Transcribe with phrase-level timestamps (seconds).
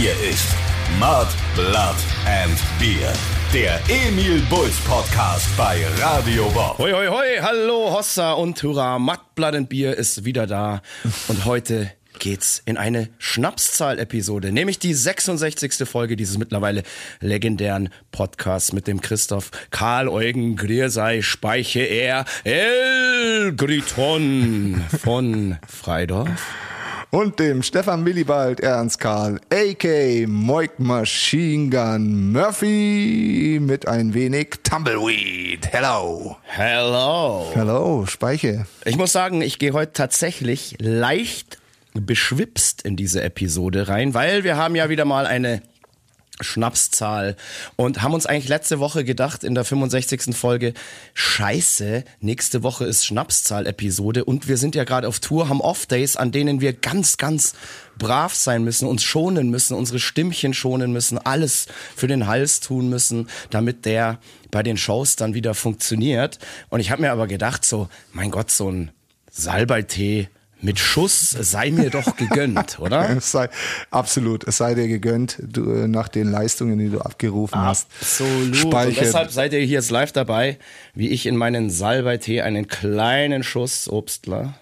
[0.00, 0.46] Hier ist
[0.98, 3.12] Mud, Blood and Beer.
[3.52, 6.78] Der Emil Bulls Podcast bei Radio Bob.
[6.78, 10.80] Hoi, hoi, hoi, hallo Hossa und Hurra, Mud, Blood and Beer ist wieder da.
[11.28, 15.86] Und heute geht's in eine Schnapszahl-Episode, nämlich die 66.
[15.86, 16.82] Folge dieses mittlerweile
[17.20, 26.40] legendären Podcasts mit dem Christoph Karl Eugen Griersei Speiche er El Griton von Freidorf.
[27.12, 30.28] Und dem Stefan Willibald Ernst Karl, a.k.
[30.28, 35.66] Moik Machine Gun Murphy mit ein wenig Tumbleweed.
[35.72, 36.36] Hello.
[36.44, 37.50] Hello.
[37.52, 38.64] Hello, Speiche.
[38.84, 41.58] Ich muss sagen, ich gehe heute tatsächlich leicht
[41.94, 45.62] beschwipst in diese Episode rein, weil wir haben ja wieder mal eine
[46.42, 47.36] Schnapszahl
[47.76, 50.36] und haben uns eigentlich letzte Woche gedacht in der 65.
[50.36, 50.74] Folge,
[51.14, 56.32] scheiße, nächste Woche ist Schnapszahl-Episode und wir sind ja gerade auf Tour, haben Off-Days, an
[56.32, 57.54] denen wir ganz, ganz
[57.98, 62.88] brav sein müssen, uns schonen müssen, unsere Stimmchen schonen müssen, alles für den Hals tun
[62.88, 64.18] müssen, damit der
[64.50, 66.38] bei den Shows dann wieder funktioniert.
[66.68, 68.90] Und ich habe mir aber gedacht, so, mein Gott, so ein
[69.30, 70.28] Salbeitee
[70.62, 73.08] mit Schuss sei mir doch gegönnt, oder?
[73.16, 73.48] Es sei,
[73.90, 77.88] absolut, es sei dir gegönnt, du, nach den Leistungen, die du abgerufen hast.
[78.00, 78.64] Absolut.
[78.64, 80.58] Und deshalb seid ihr hier jetzt live dabei,
[80.94, 84.54] wie ich in meinen Salbeitee einen kleinen Schuss Obstler.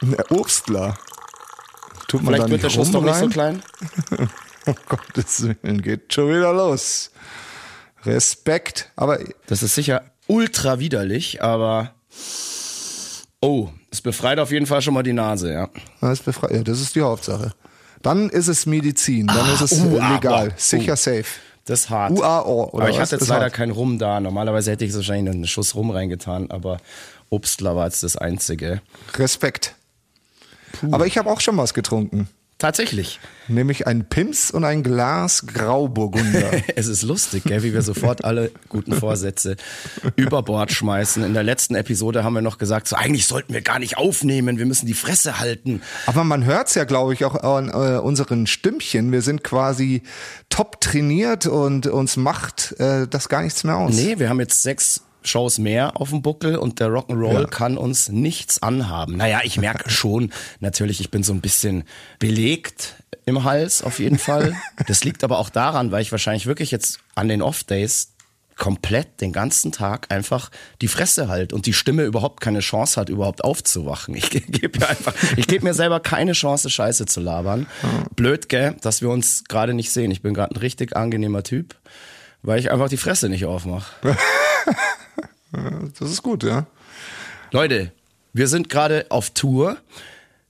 [0.00, 0.96] Ne, Obstler.
[2.08, 3.30] Tut man Vielleicht wird der Schuss doch rum nicht so rein?
[3.30, 4.28] klein.
[4.66, 7.10] Um Gottes Willen, geht schon wieder los.
[8.04, 8.90] Respekt.
[8.96, 11.94] Aber Das ist sicher ultra widerlich, aber
[13.40, 15.68] oh, es befreit auf jeden Fall schon mal die Nase, ja.
[16.00, 17.52] das, ist befreit- ja, das ist die Hauptsache.
[18.02, 20.96] Dann ist es Medizin, dann ist es uh, ah, legal, boah, sicher uh.
[20.96, 21.24] safe.
[21.64, 22.12] Das ist hart.
[22.12, 23.12] UAO, oder aber ich was?
[23.12, 23.54] hatte jetzt leider hart.
[23.54, 24.20] keinen Rum da.
[24.20, 26.76] Normalerweise hätte ich so wahrscheinlich einen Schuss Rum reingetan, aber
[27.30, 28.82] Obstler war jetzt das einzige.
[29.14, 29.74] Respekt.
[30.90, 32.28] Aber ich habe auch schon was getrunken.
[32.58, 33.18] Tatsächlich.
[33.48, 36.52] Nämlich ein Pims und ein Glas Grauburgunder.
[36.76, 39.56] Es ist lustig, gell, wie wir sofort alle guten Vorsätze
[40.16, 41.24] über Bord schmeißen.
[41.24, 44.58] In der letzten Episode haben wir noch gesagt, so eigentlich sollten wir gar nicht aufnehmen,
[44.58, 45.82] wir müssen die Fresse halten.
[46.06, 49.12] Aber man hört's ja, glaube ich, auch an äh, unseren Stimmchen.
[49.12, 50.02] Wir sind quasi
[50.48, 53.94] top trainiert und uns macht äh, das gar nichts mehr aus.
[53.94, 57.46] Nee, wir haben jetzt sechs Shows mehr auf dem Buckel und der Rock'n'Roll Ja.
[57.46, 59.16] kann uns nichts anhaben.
[59.16, 61.84] Naja, ich merke schon, natürlich, ich bin so ein bisschen
[62.18, 62.94] belegt
[63.26, 64.54] im Hals auf jeden Fall.
[64.86, 68.10] Das liegt aber auch daran, weil ich wahrscheinlich wirklich jetzt an den Off-Days
[68.56, 70.48] komplett den ganzen Tag einfach
[70.80, 74.14] die Fresse halt und die Stimme überhaupt keine Chance hat, überhaupt aufzuwachen.
[74.14, 77.66] Ich ge- gebe mir einfach, ich gebe mir selber keine Chance, Scheiße zu labern.
[78.14, 80.12] Blöd, gell, dass wir uns gerade nicht sehen.
[80.12, 81.74] Ich bin gerade ein richtig angenehmer Typ,
[82.42, 83.90] weil ich einfach die Fresse nicht aufmache.
[85.98, 86.66] Das ist gut, ja.
[87.50, 87.92] Leute,
[88.32, 89.76] wir sind gerade auf Tour,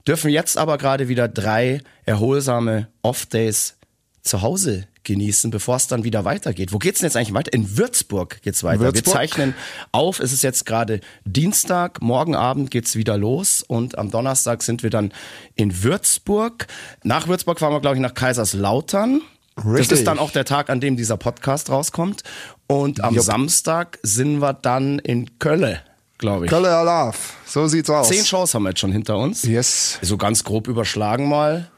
[0.06, 3.76] dürfen jetzt aber gerade wieder drei erholsame Off-Days
[4.22, 6.72] zu Hause genießen, bevor es dann wieder weitergeht.
[6.72, 7.52] Wo geht's denn jetzt eigentlich weiter?
[7.52, 8.80] In Würzburg geht's weiter.
[8.80, 9.06] Würzburg?
[9.06, 9.54] Wir zeichnen
[9.92, 14.82] auf, es ist jetzt gerade Dienstag, morgen Abend geht's wieder los und am Donnerstag sind
[14.82, 15.12] wir dann
[15.54, 16.66] in Würzburg.
[17.02, 19.20] Nach Würzburg fahren wir, glaube ich, nach Kaiserslautern.
[19.56, 19.98] Das Richtig.
[19.98, 22.24] ist dann auch der Tag, an dem dieser Podcast rauskommt.
[22.66, 23.24] Und am Jupp.
[23.24, 25.78] Samstag sind wir dann in Köln,
[26.18, 26.50] glaube ich.
[26.50, 28.08] Kölle Alaf, so sieht's aus.
[28.08, 29.42] Zehn Shows haben wir jetzt schon hinter uns.
[29.42, 31.70] Yes, So ganz grob überschlagen mal.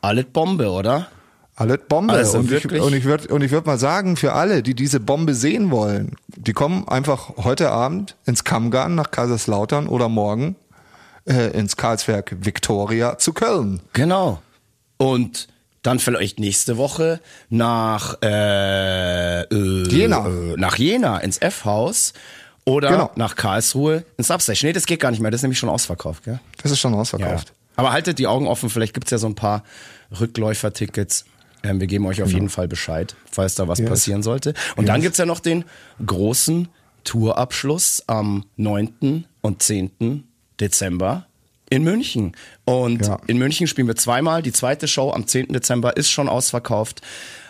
[0.00, 1.08] Alles Bombe, oder?
[1.54, 2.14] alles Bombe.
[2.14, 5.00] Also und ich, und ich würde und ich würd mal sagen, für alle, die diese
[5.00, 10.56] Bombe sehen wollen, die kommen einfach heute Abend ins Kammgarn nach Kaiserslautern oder morgen
[11.24, 13.80] äh, ins Karlswerk Victoria zu Köln.
[13.92, 14.40] Genau.
[14.96, 15.48] Und
[15.82, 17.20] dann vielleicht nächste Woche
[17.50, 20.26] nach äh, äh, Jena.
[20.28, 22.12] Äh, nach Jena ins F-Haus
[22.64, 23.10] oder Genau.
[23.16, 24.68] nach Karlsruhe ins Substation.
[24.68, 25.30] Nee, das geht gar nicht mehr.
[25.30, 26.38] Das ist nämlich schon ausverkauft, gell?
[26.62, 27.00] Das ist schon Ja.
[27.00, 27.52] ausverkauft.
[27.74, 28.70] Aber haltet die Augen offen.
[28.70, 29.64] Vielleicht gibt's ja so ein paar
[30.20, 31.24] Rückläufertickets.
[31.64, 33.88] Ähm, wir geben euch auf jeden Fall Bescheid, falls da was Yes.
[33.88, 34.54] passieren sollte.
[34.76, 35.64] Und dann gibt's ja noch den
[36.04, 36.68] großen
[37.04, 39.24] Tourabschluss am 9.
[39.40, 40.24] und 10.
[40.60, 41.26] Dezember
[41.72, 42.32] in München.
[42.64, 43.18] Und Ja.
[43.26, 44.42] in München spielen wir zweimal.
[44.42, 45.52] Die zweite Show am 10.
[45.52, 47.00] Dezember ist schon ausverkauft.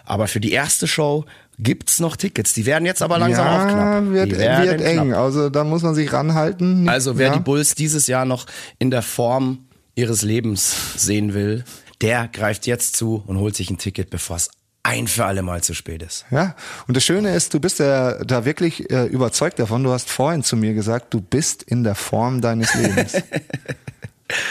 [0.04, 1.24] Aber für die erste Show
[1.58, 2.52] gibt's noch Tickets.
[2.54, 4.10] Die werden jetzt aber langsam auch knapp.
[4.12, 5.08] wird, die werden wird eng.
[5.08, 5.18] knapp.
[5.18, 6.88] Also da muss man sich ranhalten.
[6.88, 7.34] Also wer ja.
[7.34, 8.46] die Bulls dieses Jahr noch
[8.78, 11.64] in der Form ihres Lebens sehen will,
[12.00, 14.50] der greift jetzt zu und holt sich ein Ticket, bevor es
[14.84, 16.24] ein für alle Mal zu spät ist.
[16.32, 16.56] Ja,
[16.88, 19.84] und das Schöne ist, du bist ja da wirklich äh, überzeugt davon.
[19.84, 23.12] Du hast vorhin zu mir gesagt, du bist in der Form deines Lebens.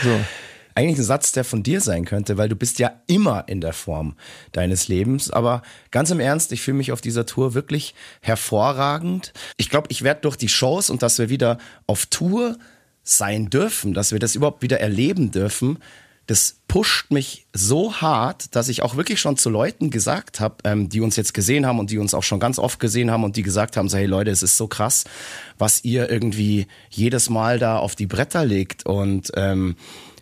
[0.03, 0.19] so.
[0.73, 3.73] Eigentlich ein Satz, der von dir sein könnte, weil du bist ja immer in der
[3.73, 4.15] Form
[4.53, 5.29] deines Lebens.
[5.29, 9.33] Aber ganz im Ernst, ich fühle mich auf dieser Tour wirklich hervorragend.
[9.57, 11.57] Ich glaube, ich werde durch die Shows und dass wir wieder
[11.87, 12.57] auf Tour
[13.03, 15.79] sein dürfen, dass wir das überhaupt wieder erleben dürfen,
[16.31, 20.87] das pusht mich so hart, dass ich auch wirklich schon zu Leuten gesagt habe, ähm,
[20.87, 23.35] die uns jetzt gesehen haben und die uns auch schon ganz oft gesehen haben und
[23.35, 25.03] die gesagt haben, so hey Leute, es ist so krass,
[25.57, 29.75] was ihr irgendwie jedes Mal da auf die Bretter legt und ähm,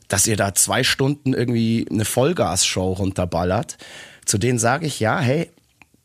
[0.08, 3.78] dass ihr da zwei Stunden irgendwie eine Vollgas-Show runterballert.
[4.26, 5.52] Zu denen sage ich, ja, hey,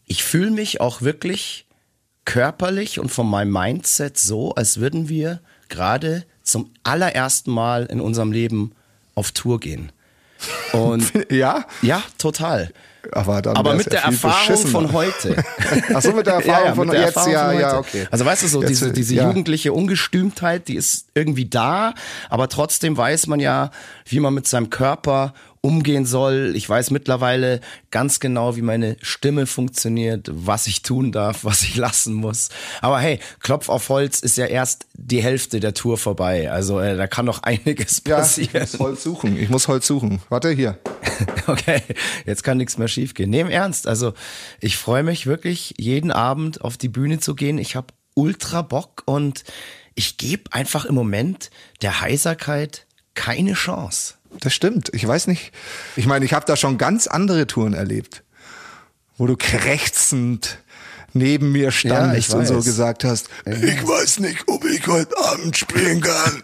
[0.04, 1.64] ich fühle mich auch wirklich
[2.26, 5.40] körperlich und von meinem Mindset so, als würden wir
[5.70, 8.72] gerade zum allerersten Mal in unserem Leben
[9.14, 9.90] auf Tour gehen.
[10.72, 11.64] Und ja?
[11.82, 12.70] Ja, total.
[13.12, 15.36] Aber, Aber mit ja der viel Erfahrung von heute.
[15.94, 17.78] Ach so, mit der Erfahrung von mit der jetzt, Erfahrung ja, von ja, heute.
[17.78, 18.08] okay.
[18.10, 19.26] Also weißt du so, Jetzt, diese, diese ja.
[19.26, 21.94] jugendliche Ungestümtheit, die ist irgendwie da,
[22.30, 23.70] aber trotzdem weiß man ja,
[24.06, 25.34] wie man mit seinem Körper
[25.64, 26.52] umgehen soll.
[26.56, 31.76] Ich weiß mittlerweile ganz genau, wie meine Stimme funktioniert, was ich tun darf, was ich
[31.76, 32.50] lassen muss.
[32.82, 36.50] Aber hey, Klopf auf Holz ist ja erst die Hälfte der Tour vorbei.
[36.50, 38.60] Also äh, da kann noch einiges Ja, ich passieren.
[38.60, 39.38] muss Holz suchen.
[39.38, 40.20] Ich muss Holz suchen.
[40.28, 40.78] Warte, hier.
[41.46, 41.80] Okay,
[42.24, 43.28] jetzt kann nichts mehr schiefgehen.
[43.30, 43.86] Nee, im Ernst.
[43.86, 44.14] Also
[44.60, 47.58] ich freue mich wirklich, jeden Abend auf die Bühne zu gehen.
[47.58, 49.44] Ich habe ultra Bock und
[49.94, 51.50] ich gebe einfach im Moment
[51.82, 54.14] der Heiserkeit keine Chance.
[54.40, 54.90] Das stimmt.
[54.92, 55.52] Ich weiß nicht.
[55.96, 58.22] Ich meine, ich habe da schon ganz andere Touren erlebt,
[59.16, 60.58] wo du krächzend
[61.12, 65.56] neben mir standest ich und so gesagt hast, ich weiß nicht, ob ich heute Abend
[65.56, 66.42] spielen kann.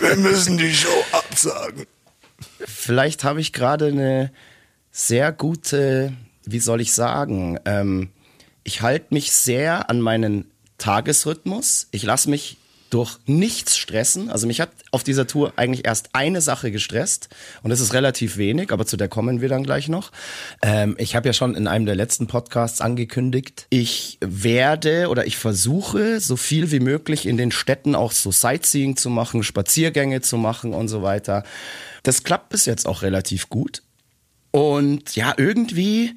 [0.00, 1.86] Wir müssen die Show absagen.
[2.66, 4.32] Vielleicht habe ich gerade eine
[4.90, 6.12] sehr gute,
[6.44, 8.10] wie soll ich sagen, ähm,
[8.62, 11.88] ich halte mich sehr an meinen Tagesrhythmus.
[11.90, 12.58] Ich lasse mich
[12.90, 14.30] durch nichts stressen.
[14.30, 17.28] Also mich hat auf dieser Tour eigentlich erst eine Sache gestresst
[17.62, 20.12] und das ist relativ wenig, aber zu der kommen wir dann gleich noch.
[20.62, 25.36] Ähm, ich habe ja schon in einem der letzten Podcasts angekündigt, ich werde oder ich
[25.36, 30.36] versuche so viel wie möglich in den Städten auch so Sightseeing zu machen, Spaziergänge zu
[30.36, 31.44] machen und so weiter.
[32.02, 33.82] Das klappt bis jetzt auch relativ gut.
[34.50, 36.14] Und ja, irgendwie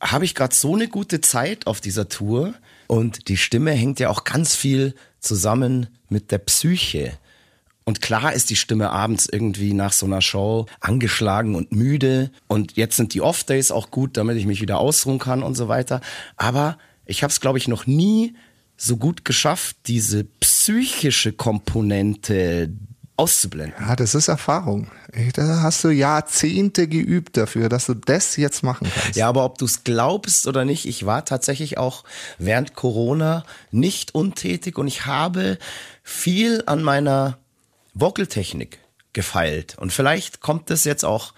[0.00, 2.54] habe ich gerade so eine gute Zeit auf dieser Tour
[2.86, 4.94] und die Stimme hängt ja auch ganz viel
[5.24, 7.18] zusammen mit der Psyche.
[7.84, 12.30] Und klar ist die Stimme abends irgendwie nach so einer Show angeschlagen und müde.
[12.46, 15.68] Und jetzt sind die Off-Days auch gut, damit ich mich wieder ausruhen kann und so
[15.68, 16.00] weiter.
[16.36, 18.34] Aber ich habe es, glaube ich, noch nie
[18.76, 22.70] so gut geschafft, diese psychische Komponente
[23.16, 23.74] auszublenden.
[23.80, 24.90] Ja, das ist Erfahrung.
[25.34, 29.16] Da hast du Jahrzehnte geübt dafür, dass du das jetzt machen kannst.
[29.16, 32.04] Ja, aber ob du es glaubst oder nicht, ich war tatsächlich auch
[32.38, 35.58] während Corona nicht untätig und ich habe
[36.02, 37.38] viel an meiner
[37.94, 38.80] Vocaltechnik
[39.12, 39.76] gefeilt.
[39.78, 41.34] Und vielleicht kommt es jetzt auch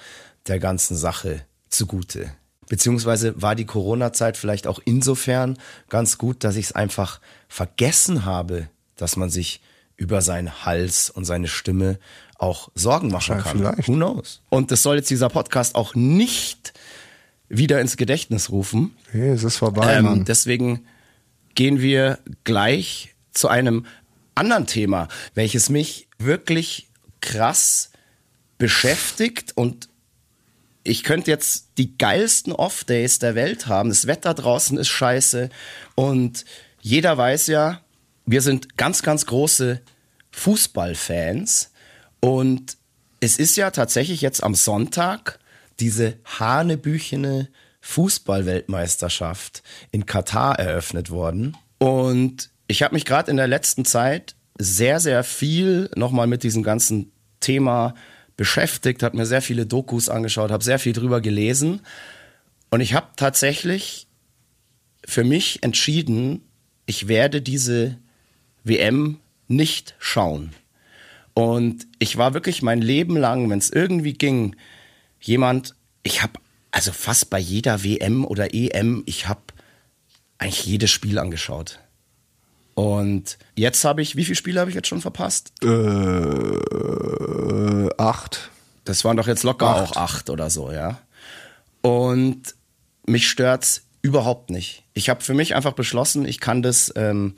[0.46, 2.32] der ganzen Sache zugute.
[2.69, 5.58] Beziehungsweise war die Corona-Zeit vielleicht auch insofern
[5.88, 9.61] ganz gut, dass ich es einfach vergessen habe, dass man sich
[9.96, 11.98] über seinen Hals und seine Stimme
[12.38, 13.58] auch Sorgen machen Ja, kann.
[13.58, 13.88] vielleicht.
[13.88, 14.43] Who knows?
[14.50, 16.75] Und das soll jetzt dieser Podcast auch nicht
[17.48, 18.94] wieder ins Gedächtnis rufen.
[19.10, 20.25] Hey, es ist vorbei, Ähm, Mann.
[20.25, 20.84] deswegen
[21.54, 23.87] gehen wir gleich zu einem
[24.34, 26.88] anderen Thema, welches mich wirklich
[27.20, 27.90] krass
[28.58, 29.88] beschäftigt und
[30.82, 33.88] ich könnte jetzt die geilsten Off-Days der Welt haben.
[33.88, 35.48] Das Wetter draußen ist scheiße
[35.94, 36.44] und
[36.81, 37.81] jeder weiß ja,
[38.26, 39.81] wir sind ganz, ganz große
[40.32, 41.70] Fußballfans
[42.20, 42.76] und
[43.20, 45.39] es ist ja tatsächlich jetzt am Sonntag
[45.81, 47.48] diese hanebüchene
[47.81, 49.62] Fußballweltmeisterschaft
[49.93, 51.56] in Katar eröffnet worden.
[51.79, 56.62] Und ich habe mich gerade in der letzten Zeit sehr, sehr viel nochmal mit diesem
[56.62, 57.94] ganzen Thema
[58.36, 61.81] beschäftigt, habe mir sehr viele Dokus angeschaut, habe sehr viel drüber gelesen.
[62.70, 64.08] Und ich habe tatsächlich
[65.06, 66.43] für mich entschieden,
[66.86, 67.98] ich werde diese
[68.67, 69.19] WM
[69.49, 70.53] nicht schauen.
[71.35, 74.56] Und ich war wirklich mein Leben lang, wenn es irgendwie ging,
[75.20, 76.35] jemand, ich habe
[76.70, 79.41] also fast bei jeder WM oder EM, ich habe
[80.39, 81.79] eigentlich jedes Spiel angeschaut.
[82.75, 85.53] Und jetzt habe ich, wie viele Spiele habe ich jetzt schon verpasst?
[85.63, 85.67] Äh,
[87.96, 88.51] acht.
[88.85, 89.93] Das waren doch jetzt locker Acht.
[89.93, 91.01] auch acht oder so, ja.
[91.81, 92.55] Und
[93.06, 94.85] mich stört's überhaupt nicht.
[94.93, 97.37] Ich habe für mich einfach beschlossen, ich kann das ähm,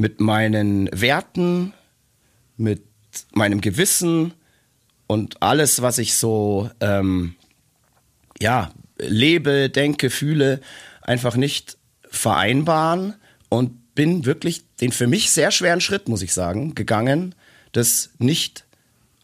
[0.00, 1.74] mit meinen Werten,
[2.56, 2.82] mit
[3.32, 4.32] meinem Gewissen
[5.06, 7.34] und alles, was ich so ähm,
[8.40, 10.62] ja lebe, denke, fühle,
[11.02, 11.76] einfach nicht
[12.08, 13.14] vereinbaren
[13.50, 17.34] und bin wirklich den für mich sehr schweren Schritt, muss ich sagen, gegangen,
[17.72, 18.64] das nicht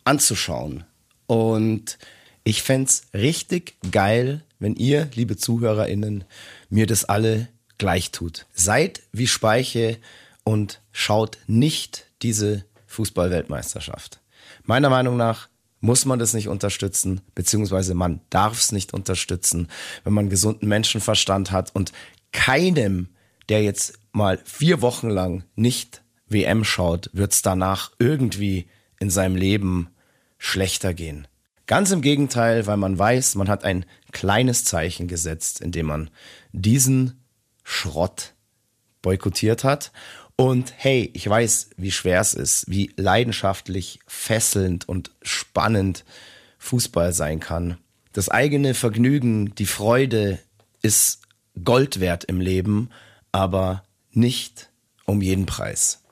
[0.04, 0.84] anzuschauen.
[1.26, 1.96] Und
[2.44, 6.24] ich fänd's richtig geil, wenn ihr, liebe ZuhörerInnen,
[6.68, 8.44] mir das alle gleich tut.
[8.52, 9.98] Seid wie Speiche
[10.46, 14.20] und schaut nicht diese Fußball-Weltmeisterschaft.
[14.62, 15.48] Meiner Meinung nach
[15.80, 19.68] muss man das nicht unterstützen, beziehungsweise man darf es nicht unterstützen,
[20.04, 21.92] wenn man gesunden Menschenverstand hat und
[22.30, 23.08] keinem,
[23.48, 28.68] der jetzt mal vier Wochen lang nicht WM schaut, wird es danach irgendwie
[29.00, 29.88] in seinem Leben
[30.38, 31.26] schlechter gehen.
[31.66, 36.10] Ganz im Gegenteil, weil man weiß, man hat ein kleines Zeichen gesetzt, indem man
[36.52, 37.20] diesen
[37.64, 38.34] Schrott
[39.02, 39.92] boykottiert hat.
[40.36, 46.04] Und hey, ich weiß, wie schwer es ist, wie leidenschaftlich, fesselnd und spannend
[46.58, 47.78] Fußball sein kann.
[48.12, 50.38] Das eigene Vergnügen, die Freude
[50.82, 51.22] ist
[51.64, 52.90] Gold wert im Leben,
[53.32, 54.68] aber nicht
[55.06, 56.02] um jeden Preis.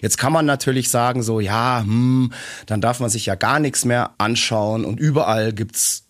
[0.00, 2.32] Jetzt kann man natürlich sagen, so, ja, hm,
[2.66, 6.04] dann darf man sich ja gar nichts mehr anschauen und überall gibt's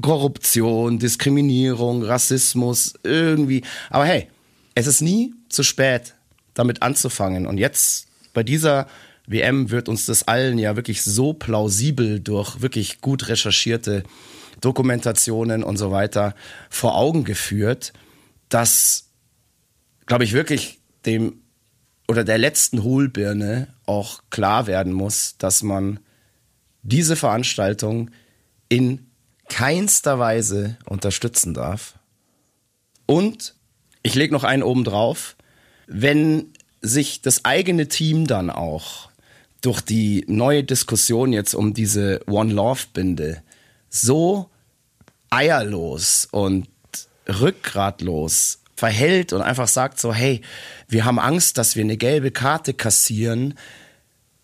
[0.00, 3.62] Korruption, Diskriminierung, Rassismus, irgendwie.
[3.90, 4.28] Aber hey,
[4.74, 6.14] es ist nie zu spät,
[6.54, 7.46] damit anzufangen.
[7.46, 8.86] Und jetzt bei dieser
[9.26, 14.04] WM wird uns das allen ja wirklich so plausibel durch wirklich gut recherchierte
[14.60, 16.34] Dokumentationen und so weiter
[16.70, 17.92] vor Augen geführt,
[18.48, 19.10] dass,
[20.06, 21.40] glaube ich, wirklich dem
[22.06, 26.00] oder der letzten Hohlbirne auch klar werden muss, dass man
[26.82, 28.10] diese Veranstaltung
[28.68, 29.06] in
[29.48, 31.98] keinster Weise unterstützen darf.
[33.06, 33.54] Und
[34.02, 35.36] ich lege noch einen oben drauf,
[35.86, 36.46] wenn
[36.80, 39.08] sich das eigene Team dann auch
[39.60, 43.42] durch die neue Diskussion jetzt um diese One Love Binde
[43.88, 44.50] so
[45.30, 46.68] eierlos und
[47.28, 50.42] rückgratlos verhält und einfach sagt so, hey,
[50.88, 53.54] wir haben Angst, dass wir eine gelbe Karte kassieren,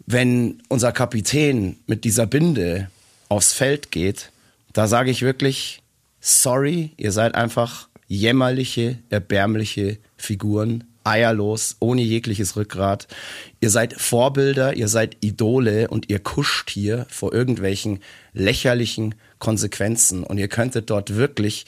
[0.07, 2.91] wenn unser Kapitän mit dieser Binde
[3.29, 4.33] aufs Feld geht,
[4.73, 5.83] da sage ich wirklich,
[6.21, 13.09] sorry, ihr seid einfach jämmerliche, erbärmliche Figuren, eierlos, ohne jegliches Rückgrat.
[13.61, 18.01] Ihr seid Vorbilder, ihr seid Idole und ihr kuscht hier vor irgendwelchen
[18.33, 21.67] lächerlichen Konsequenzen und ihr könntet dort wirklich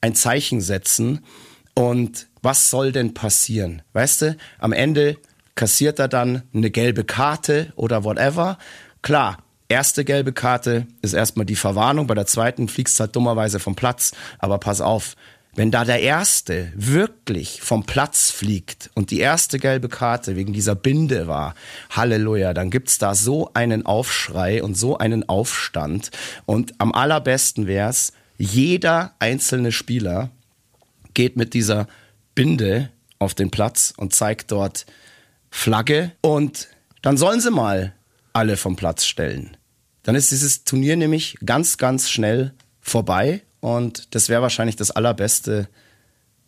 [0.00, 1.20] ein Zeichen setzen
[1.74, 3.82] und was soll denn passieren?
[3.92, 5.18] Weißt du, am Ende
[5.54, 8.58] kassiert er dann eine gelbe Karte oder whatever.
[9.02, 13.60] Klar, erste gelbe Karte ist erstmal die Verwarnung, bei der zweiten fliegst du halt dummerweise
[13.60, 14.12] vom Platz.
[14.38, 15.16] Aber pass auf,
[15.60, 20.74] wenn da der erste wirklich vom Platz fliegt und die erste gelbe Karte wegen dieser
[20.74, 21.54] Binde war,
[21.90, 26.12] Halleluja, dann gibt's da so einen Aufschrei und so einen Aufstand.
[26.46, 30.30] Und am allerbesten wär's, jeder einzelne Spieler
[31.12, 31.88] geht mit dieser
[32.34, 32.88] Binde
[33.18, 34.86] auf den Platz und zeigt dort
[35.50, 36.68] Flagge und
[37.02, 37.92] dann sollen sie mal
[38.32, 39.58] alle vom Platz stellen.
[40.04, 45.68] Dann ist dieses Turnier nämlich ganz, ganz schnell vorbei und das wäre wahrscheinlich das Allerbeste,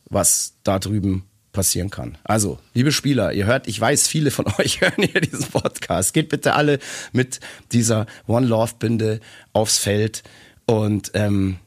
[0.09, 2.19] was da drüben passieren kann.
[2.25, 6.14] Also, liebe Spieler, ihr hört, ich weiß, viele von euch hören hier diesen Podcast.
[6.14, 6.78] Geht bitte alle
[7.12, 7.40] mit
[7.73, 9.21] dieser One Love Binde
[9.52, 10.23] aufs Feld
[10.66, 11.59] und ähm,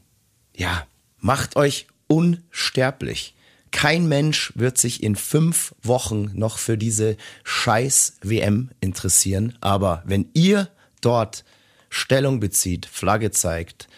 [0.56, 0.86] ja,
[1.18, 3.34] macht euch unsterblich.
[3.70, 9.56] Kein Mensch wird sich in fünf Wochen noch für diese scheiß WM interessieren.
[9.60, 10.68] Aber wenn ihr
[11.00, 11.44] dort
[11.90, 13.88] Stellung bezieht, Flagge zeigt,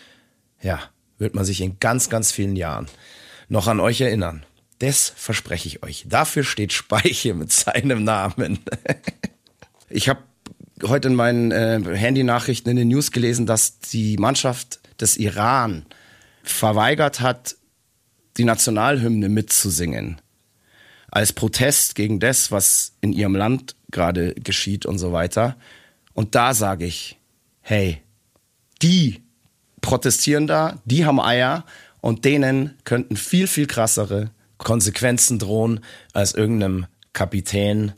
[0.60, 0.80] ja,
[1.18, 2.86] wird man sich in ganz, ganz vielen Jahren
[3.48, 4.44] noch an euch erinnern.
[4.78, 6.04] Das verspreche ich euch.
[6.08, 8.60] Dafür steht Speiche mit seinem Namen.
[9.88, 10.22] ich habe
[10.84, 15.86] heute in meinen äh, Handynachrichten in den News gelesen, dass die Mannschaft des Iran
[16.42, 17.56] verweigert hat,
[18.36, 20.20] die Nationalhymne mitzusingen.
[21.10, 25.56] Als Protest gegen das, was in ihrem Land gerade geschieht und so weiter.
[26.12, 27.18] Und da sage ich,
[27.62, 28.02] hey,
[28.82, 29.22] die
[29.88, 31.64] protestieren da, die haben Eier
[32.02, 34.28] und denen könnten viel, viel krassere
[34.58, 35.80] Konsequenzen drohen
[36.12, 37.92] als irgendeinem Kapitän,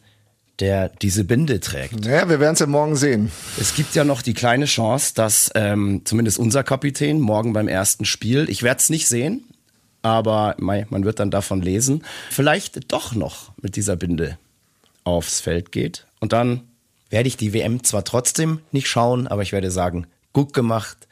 [0.61, 2.07] der diese Binde trägt.
[2.07, 3.33] Ja, wir werden es ja morgen sehen.
[3.59, 8.05] Es gibt ja noch die kleine Chance, dass ähm, zumindest unser Kapitän morgen beim ersten
[8.05, 9.43] Spiel, ich werde es nicht sehen,
[10.01, 14.39] aber man wird dann davon lesen, vielleicht doch noch mit dieser Binde
[15.03, 16.07] aufs Feld geht.
[16.21, 16.61] Und dann
[17.09, 21.09] werde ich die WM zwar trotzdem nicht schauen, aber ich werde sagen, gut gemacht,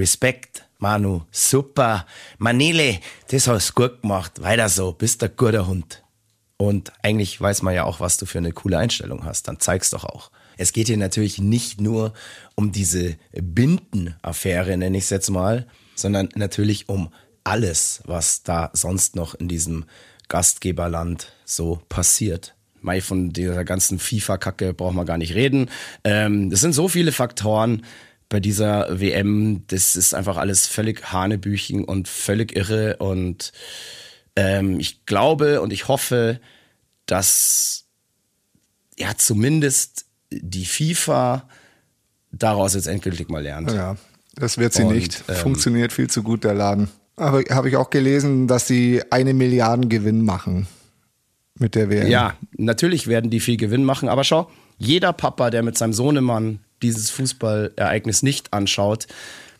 [0.00, 2.06] Respekt, Manu, super,
[2.38, 6.02] Manele, das hast du gut gemacht, weiter so, bist der guter Hund.
[6.56, 9.90] Und eigentlich weiß man ja auch, was du für eine coole Einstellung hast, dann zeig's
[9.90, 10.30] doch auch.
[10.56, 12.14] Es geht hier natürlich nicht nur
[12.54, 17.12] um diese Bindenaffäre, nenne ich es jetzt mal, sondern natürlich um
[17.44, 19.84] alles, was da sonst noch in diesem
[20.28, 22.54] Gastgeberland so passiert.
[22.80, 25.68] Mai von dieser ganzen FIFA-Kacke braucht man gar nicht reden.
[26.04, 27.84] Ähm, das sind so viele Faktoren
[28.30, 29.64] bei dieser WM.
[29.66, 32.96] Das ist einfach alles völlig Hanebüchen und völlig irre.
[32.96, 33.52] Und
[34.36, 36.40] ähm, ich glaube und ich hoffe,
[37.04, 37.84] dass
[38.96, 41.46] ja zumindest die FIFA
[42.32, 43.72] daraus jetzt endgültig mal lernt.
[43.72, 43.96] Ja,
[44.36, 45.24] das wird sie Und, nicht.
[45.28, 46.88] ähm, Funktioniert viel zu gut, der Laden.
[47.16, 50.68] Aber habe ich auch gelesen, dass sie eine Milliarden Gewinn machen
[51.58, 52.06] mit der WM.
[52.06, 56.60] Ja, natürlich werden die viel Gewinn machen, aber schau, jeder Papa, der mit seinem Sohnemann
[56.82, 59.06] dieses Fußballereignis nicht anschaut,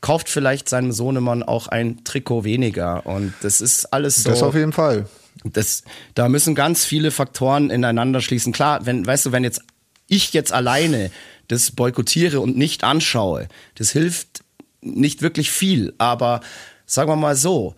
[0.01, 3.07] kauft vielleicht seinem Sohnemann auch ein Trikot weniger.
[3.07, 4.31] Und das ist alles so.
[4.31, 5.07] Das auf jeden Fall.
[5.45, 5.85] das,
[6.15, 8.53] da müssen ganz viele Faktoren ineinander schließen.
[8.53, 9.63] Klar, wenn, weißt du, wenn jetzt
[10.09, 11.11] ich jetzt alleine
[11.49, 14.43] das boykottiere und nicht anschaue, das hilft
[14.81, 15.95] nicht wirklich viel.
[15.99, 16.41] Aber
[16.87, 17.75] sagen wir mal so,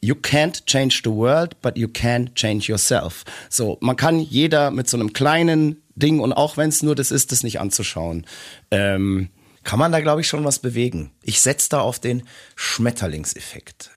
[0.00, 3.24] you can't change the world, but you can change yourself.
[3.48, 7.10] So, man kann jeder mit so einem kleinen Ding und auch wenn es nur das
[7.10, 8.26] ist, das nicht anzuschauen,
[8.70, 9.28] ähm,
[9.62, 11.10] kann man da glaube ich schon was bewegen.
[11.22, 12.22] Ich setze da auf den
[12.56, 13.90] Schmetterlingseffekt.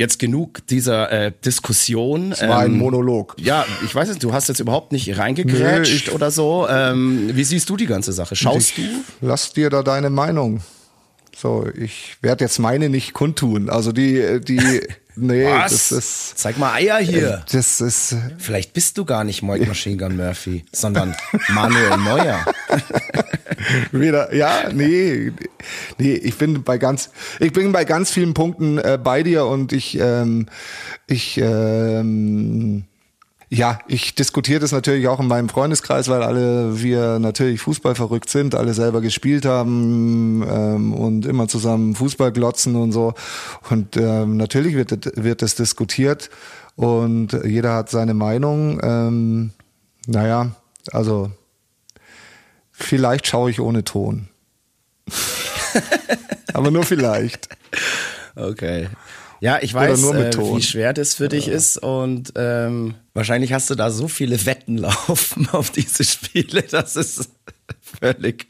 [0.00, 2.30] Jetzt genug dieser äh, Diskussion.
[2.30, 3.34] Das war ein Ähm, Monolog.
[3.40, 6.68] ja, ich weiß nicht, du hast jetzt überhaupt nicht reingegrätscht ich- oder so.
[6.68, 8.36] Ähm, wie siehst du die ganze Sache?
[8.36, 9.26] Schaust ich, du?
[9.26, 10.60] Lass dir da deine Meinung.
[11.36, 13.68] So, ich werde jetzt meine nicht kundtun.
[13.70, 14.82] Also die, die,
[15.20, 17.44] nee, das ist, Zeig mal Eier hier.
[17.50, 21.14] das ist, Vielleicht bist du gar nicht Moik Machine Gun Murphy, sondern
[21.48, 22.44] Manuel Neuer.
[23.92, 25.32] Wieder, ja, nee,
[25.98, 27.10] nee, ich bin bei ganz,
[27.40, 30.46] ich bin bei ganz vielen Punkten äh, bei dir und ich, ähm,
[31.06, 32.84] ich, ähm,
[33.50, 38.28] ja, ich diskutiere das natürlich auch in meinem Freundeskreis, weil alle wir natürlich Fußball verrückt
[38.30, 43.14] sind, alle selber gespielt haben ähm, und immer zusammen Fußball glotzen und so.
[43.70, 46.28] Und ähm, natürlich wird, das- wird das diskutiert
[46.76, 48.80] und jeder hat seine Meinung.
[48.82, 49.50] Ähm,
[50.06, 50.52] naja,
[50.92, 51.30] also
[52.80, 54.28] Vielleicht schaue ich ohne Ton.
[56.54, 57.48] Aber nur vielleicht.
[58.36, 58.88] Okay.
[59.40, 63.52] Ja, ich weiß, nur mit äh, wie schwer das für dich ist und ähm, wahrscheinlich
[63.52, 67.28] hast du da so viele Wetten laufen auf diese Spiele, dass es
[67.80, 68.46] völlig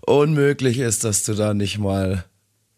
[0.00, 2.24] unmöglich ist, dass du da nicht mal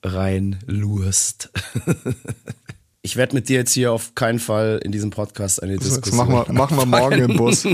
[0.02, 1.50] reinlurst.
[3.06, 6.16] Ich werde mit dir jetzt hier auf keinen Fall in diesem Podcast eine Das Diskussion.
[6.26, 7.66] machen wir, machen wir morgen im Bus.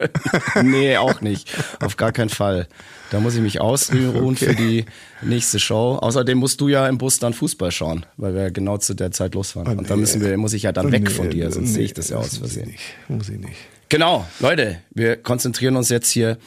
[0.62, 1.50] nee, auch nicht.
[1.80, 2.66] Auf gar keinen Fall.
[3.10, 4.86] Da muss ich mich ausruhen für die
[5.20, 5.98] nächste Show.
[6.00, 9.34] Außerdem musst du ja im Bus dann Fußball schauen, weil wir genau zu der Zeit
[9.34, 9.78] losfahren.
[9.78, 11.84] Und da müssen wir, muss ich ja dann weg Nee, von dir, sonst nee, sehe
[11.84, 12.68] ich das ja aus muss ich Versehen.
[12.68, 12.82] nicht.
[13.08, 13.56] Muss ich nicht.
[13.90, 16.38] Genau, Leute, wir konzentrieren uns jetzt hier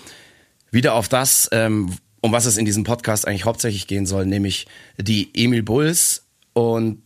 [0.71, 4.65] wieder auf das, ähm, um was es in diesem Podcast eigentlich hauptsächlich gehen soll, nämlich
[4.97, 6.21] die Emil Bulls.
[6.53, 7.01] Und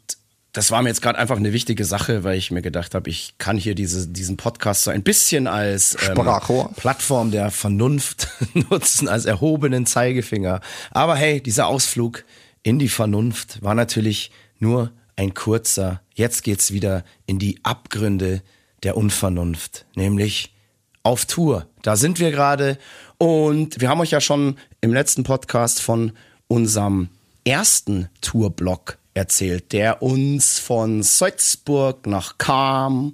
[0.58, 3.36] das war mir jetzt gerade einfach eine wichtige Sache, weil ich mir gedacht habe, ich
[3.38, 6.16] kann hier diese, diesen Podcast so ein bisschen als ähm.
[6.76, 10.62] Plattform der Vernunft nutzen, als erhobenen Zeigefinger.
[10.90, 12.24] Aber hey, dieser Ausflug
[12.64, 16.02] in die Vernunft war natürlich nur ein kurzer.
[16.16, 18.42] Jetzt geht's wieder in die Abgründe
[18.82, 20.56] der Unvernunft, nämlich
[21.04, 21.68] auf Tour.
[21.84, 22.80] Da sind wir gerade
[23.20, 26.14] und wir haben euch ja schon im letzten Podcast von
[26.48, 27.10] unserem
[27.46, 33.14] ersten Tourblock erzählt, der uns von Salzburg nach Kam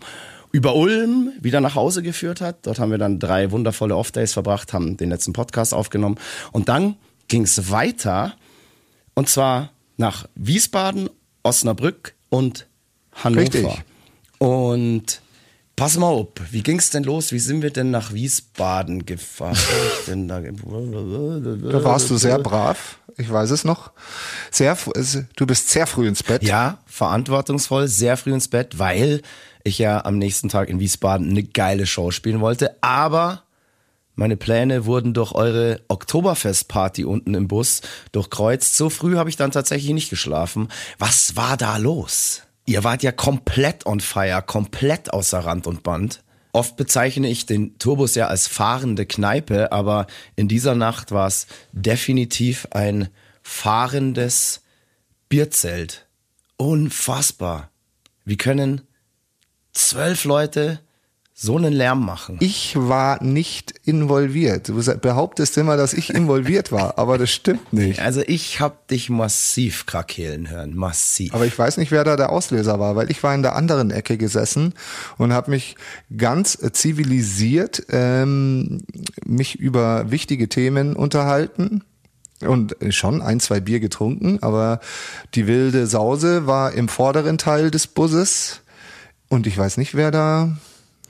[0.51, 2.67] über Ulm wieder nach Hause geführt hat.
[2.67, 6.19] Dort haben wir dann drei wundervolle Off-Days verbracht, haben den letzten Podcast aufgenommen
[6.51, 6.95] und dann
[7.27, 8.35] ging es weiter
[9.15, 11.09] und zwar nach Wiesbaden,
[11.41, 12.67] Osnabrück und
[13.13, 13.41] Hannover.
[13.41, 13.67] Richtig.
[14.37, 15.21] Und
[15.75, 17.31] pass mal auf, wie ging's denn los?
[17.31, 19.57] Wie sind wir denn nach Wiesbaden gefahren?
[20.27, 22.99] Da, Da warst du sehr brav.
[23.17, 23.91] Ich weiß es noch.
[24.49, 24.77] Sehr,
[25.35, 26.43] du bist sehr früh ins Bett.
[26.43, 29.21] Ja, verantwortungsvoll, sehr früh ins Bett, weil
[29.63, 32.75] ich ja am nächsten Tag in Wiesbaden eine geile Show spielen wollte.
[32.81, 33.43] Aber
[34.15, 37.81] meine Pläne wurden durch eure Oktoberfestparty unten im Bus
[38.11, 38.75] durchkreuzt.
[38.75, 40.69] So früh habe ich dann tatsächlich nicht geschlafen.
[40.99, 42.41] Was war da los?
[42.65, 46.23] Ihr wart ja komplett on fire, komplett außer Rand und Band.
[46.53, 51.47] Oft bezeichne ich den Turbus ja als fahrende Kneipe, aber in dieser Nacht war es
[51.71, 53.09] definitiv ein
[53.41, 54.61] fahrendes
[55.29, 56.07] Bierzelt.
[56.57, 57.71] Unfassbar.
[58.23, 58.81] Wie können
[59.73, 60.79] zwölf Leute
[61.35, 62.37] so einen Lärm machen?
[62.39, 64.69] Ich war nicht involviert.
[64.69, 67.99] Du behauptest immer, dass ich involviert war, aber das stimmt nicht.
[67.99, 71.33] Also ich hab dich massiv krakehlen hören, massiv.
[71.33, 73.89] Aber ich weiß nicht, wer da der Auslöser war, weil ich war in der anderen
[73.89, 74.73] Ecke gesessen
[75.17, 75.75] und habe mich
[76.15, 78.83] ganz zivilisiert ähm,
[79.25, 81.83] mich über wichtige Themen unterhalten
[82.41, 84.79] und äh, schon ein, zwei Bier getrunken, aber
[85.33, 88.61] die wilde Sause war im vorderen Teil des Busses
[89.29, 90.55] und ich weiß nicht, wer da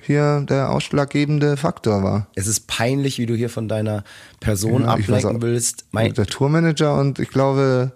[0.06, 2.28] hier der ausschlaggebende Faktor war.
[2.36, 4.04] es ist peinlich, wie du hier von deiner
[4.40, 5.42] Person weiß ablenken auch.
[5.42, 5.86] willst.
[5.92, 7.94] Mein, Der Tourmanager und ich glaube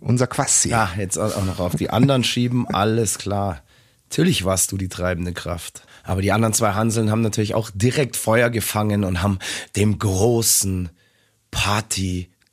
[0.00, 0.70] unser Quassi.
[0.70, 3.62] ja, jetzt auch noch auf die anderen schieben, alles klar.
[4.10, 5.82] Natürlich warst du die treibende Kraft.
[6.04, 9.38] Aber die anderen zwei Hanseln haben natürlich auch direkt Feuer gefangen und haben
[9.76, 10.88] dem großen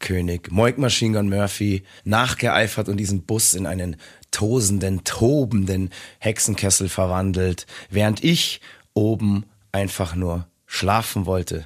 [0.06, 3.96] Rockkönig, Moik Machine Gun Murphy, nachgeeifert und diesen Bus in einen
[4.36, 8.60] tosenden, tobenden Hexenkessel verwandelt, während ich
[8.94, 11.66] oben einfach nur schlafen wollte,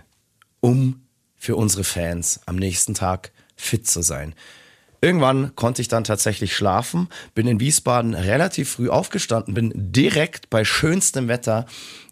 [0.59, 1.01] um
[1.35, 4.35] für unsere Fans am nächsten Tag fit zu sein.
[5.01, 10.63] Irgendwann konnte ich dann tatsächlich schlafen, bin in Wiesbaden relativ früh aufgestanden, bin direkt bei
[10.63, 11.65] schönstem Wetter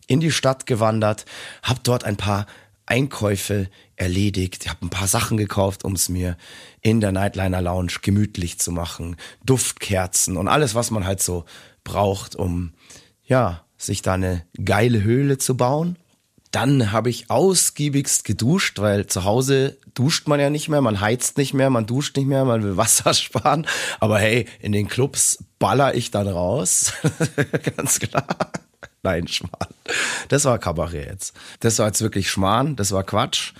[0.08, 1.26] in die Stadt gewandert,
[1.62, 2.48] habe dort ein paar
[2.88, 6.38] Einkäufe erledigt, habe ein paar Sachen gekauft, um es mir
[6.81, 11.45] in der Nightliner Lounge gemütlich zu machen, Duftkerzen und alles, was man halt so
[11.83, 12.73] braucht, um
[13.25, 15.97] ja sich da eine geile Höhle zu bauen.
[16.51, 21.38] Dann habe ich ausgiebigst geduscht, weil zu Hause duscht man ja nicht mehr, man heizt
[21.38, 23.67] nicht mehr, man duscht nicht mehr, man will Wasser sparen.
[23.99, 26.93] Aber hey, in den Clubs baller ich dann raus.
[27.75, 28.51] Ganz klar.
[29.03, 29.73] Nein, Schmarrn.
[30.29, 31.33] Das war Kabarett jetzt.
[31.60, 33.53] Das war jetzt wirklich Schmarrn, das war Quatsch.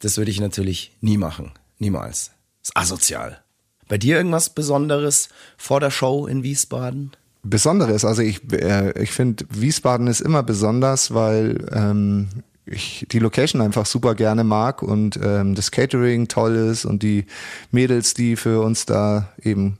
[0.00, 1.52] Das würde ich natürlich nie machen.
[1.78, 2.32] Niemals.
[2.62, 3.42] Das ist asozial.
[3.88, 7.12] Bei dir irgendwas Besonderes vor der Show in Wiesbaden?
[7.42, 8.04] Besonderes.
[8.04, 12.28] Also ich, äh, ich finde, Wiesbaden ist immer besonders, weil ähm,
[12.70, 17.26] ich die Location einfach super gerne mag und ähm, das Catering toll ist und die
[17.70, 19.78] Mädels, die für uns da eben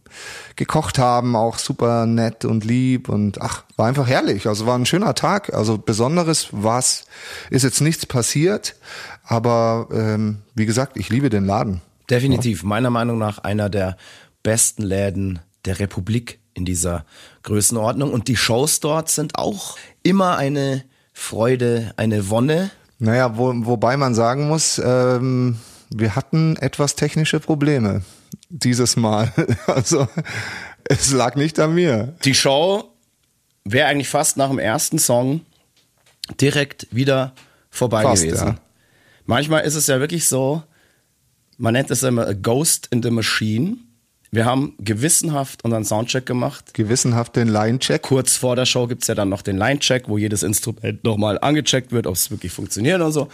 [0.56, 4.46] gekocht haben, auch super nett und lieb und ach, war einfach herrlich.
[4.46, 5.54] Also war ein schöner Tag.
[5.54, 7.06] Also Besonderes was
[7.48, 8.74] ist jetzt nichts passiert,
[9.22, 11.80] aber ähm, wie gesagt, ich liebe den Laden.
[12.10, 12.68] Definitiv, ja.
[12.68, 13.96] meiner Meinung nach einer der
[14.42, 17.04] besten Läden der Republik in dieser
[17.42, 18.12] Größenordnung.
[18.12, 22.70] Und die Shows dort sind auch immer eine Freude, eine Wonne.
[23.00, 25.56] Naja, wo, wobei man sagen muss, ähm,
[25.88, 28.02] wir hatten etwas technische Probleme
[28.48, 29.32] dieses Mal.
[29.66, 30.06] Also
[30.84, 32.14] es lag nicht an mir.
[32.24, 32.84] Die Show
[33.64, 35.40] wäre eigentlich fast nach dem ersten Song
[36.40, 37.32] direkt wieder
[37.70, 38.48] vorbei fast, gewesen.
[38.48, 38.54] Ja.
[39.24, 40.62] Manchmal ist es ja wirklich so,
[41.56, 43.78] man nennt es immer a Ghost in the Machine.
[44.32, 46.72] Wir haben gewissenhaft unseren Soundcheck gemacht.
[46.74, 48.02] Gewissenhaft den Line-Check.
[48.02, 51.90] Kurz vor der Show gibt's ja dann noch den Line-Check, wo jedes Instrument nochmal angecheckt
[51.90, 53.28] wird, ob es wirklich funktioniert und so.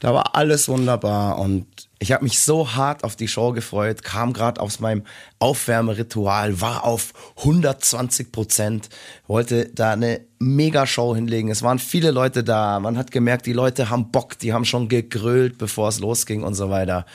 [0.00, 1.64] Da war alles wunderbar und
[2.00, 5.04] ich habe mich so hart auf die Show gefreut, kam gerade aus meinem
[5.38, 8.88] Aufwärmeritual, war auf 120 Prozent,
[9.28, 11.52] wollte da eine Mega-Show hinlegen.
[11.52, 14.88] Es waren viele Leute da, man hat gemerkt, die Leute haben Bock, die haben schon
[14.88, 17.06] gegrölt, bevor es losging und so weiter.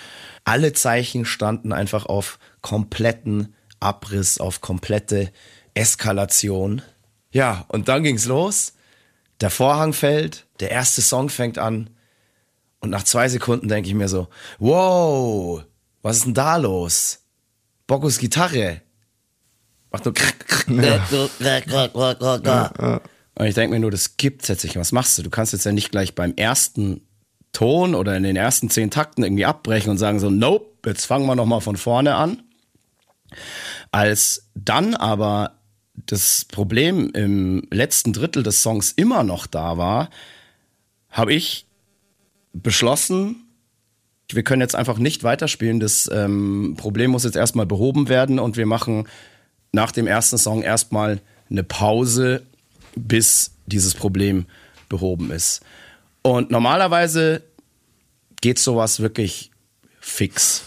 [0.46, 5.32] Alle Zeichen standen einfach auf kompletten Abriss, auf komplette
[5.74, 6.82] Eskalation.
[7.32, 8.74] Ja, und dann ging's los.
[9.40, 11.90] Der Vorhang fällt, der erste Song fängt an
[12.82, 14.28] und nach zwei Sekunden denke ich mir so,
[14.60, 15.64] wow,
[16.02, 17.20] was ist denn da los?
[17.86, 18.82] Bockos Gitarre.
[19.90, 20.14] Macht nur
[22.82, 23.02] ja.
[23.36, 24.76] Und ich denke mir nur, das gibt's jetzt nicht.
[24.76, 25.24] Was machst du?
[25.24, 27.08] Du kannst jetzt ja nicht gleich beim ersten
[27.54, 31.28] Ton oder in den ersten zehn Takten irgendwie abbrechen und sagen so, nope, jetzt fangen
[31.28, 32.44] wir nochmal von vorne an.
[33.92, 35.58] Als dann aber
[35.96, 40.10] das Problem im letzten Drittel des Songs immer noch da war,
[41.10, 41.66] habe ich
[42.54, 43.48] beschlossen,
[44.30, 45.80] wir können jetzt einfach nicht weiterspielen.
[45.80, 49.08] Das ähm, Problem muss jetzt erstmal behoben werden und wir machen
[49.72, 52.44] nach dem ersten Song erstmal eine Pause,
[52.96, 54.46] bis dieses Problem
[54.90, 55.62] behoben ist.
[56.22, 57.44] Und normalerweise
[58.42, 59.52] geht sowas wirklich
[60.00, 60.64] fix.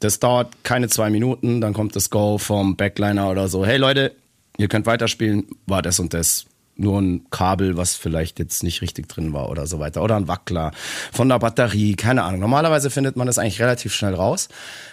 [0.00, 3.66] Das dauert keine zwei Minuten, dann kommt das Go vom Backliner oder so.
[3.66, 4.14] Hey Leute,
[4.56, 6.46] ihr könnt weiterspielen, war das und das
[6.78, 10.02] nur ein Kabel, was vielleicht jetzt nicht richtig drin war oder so weiter.
[10.02, 10.70] Oder ein Wackler
[11.12, 12.40] von der Batterie, keine Ahnung.
[12.40, 14.48] Normalerweise findet man das eigentlich relativ schnell raus.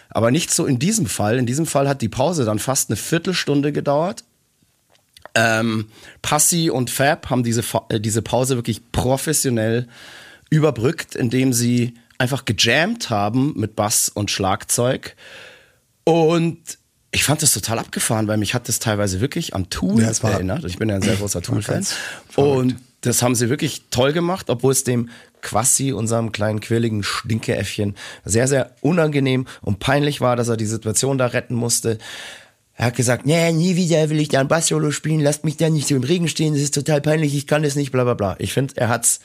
[0.10, 1.38] Aber nicht so in diesem Fall.
[1.38, 4.24] In diesem Fall hat die Pause dann fast eine Viertelstunde gedauert.
[5.36, 5.88] Ähm,
[6.24, 9.88] Passi und Fab haben diese, äh, diese Pause wirklich professionell
[10.50, 15.16] überbrückt, indem sie einfach gejammt haben mit Bass und Schlagzeug.
[16.04, 16.60] Und
[17.12, 20.66] ich fand das total abgefahren, weil mich hat das teilweise wirklich an Tool ja, erinnert.
[20.66, 21.86] Ich bin ja ein sehr großer Tool-Fan.
[22.36, 25.10] Und das haben sie wirklich toll gemacht, obwohl es dem
[25.42, 31.18] Quassi, unserem kleinen quirligen Stinkeäffchen, sehr, sehr unangenehm und peinlich war, dass er die Situation
[31.18, 32.00] da retten musste.
[32.74, 35.70] Er hat gesagt, nee, nie wieder will ich da ein Bass-Solo spielen, lasst mich da
[35.70, 38.16] nicht so im Regen stehen, das ist total peinlich, ich kann das nicht, bla bla
[38.16, 38.36] bla.
[38.40, 39.20] Ich finde, er hat's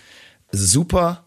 [0.53, 1.24] super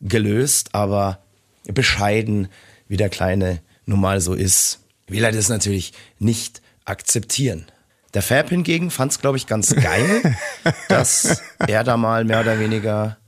[0.00, 1.20] gelöst, aber
[1.66, 2.48] bescheiden,
[2.88, 7.66] wie der Kleine nun mal so ist will er das natürlich nicht akzeptieren.
[8.14, 10.36] Der Fab hingegen fand es, glaube ich, ganz geil,
[10.88, 13.18] dass er da mal mehr oder weniger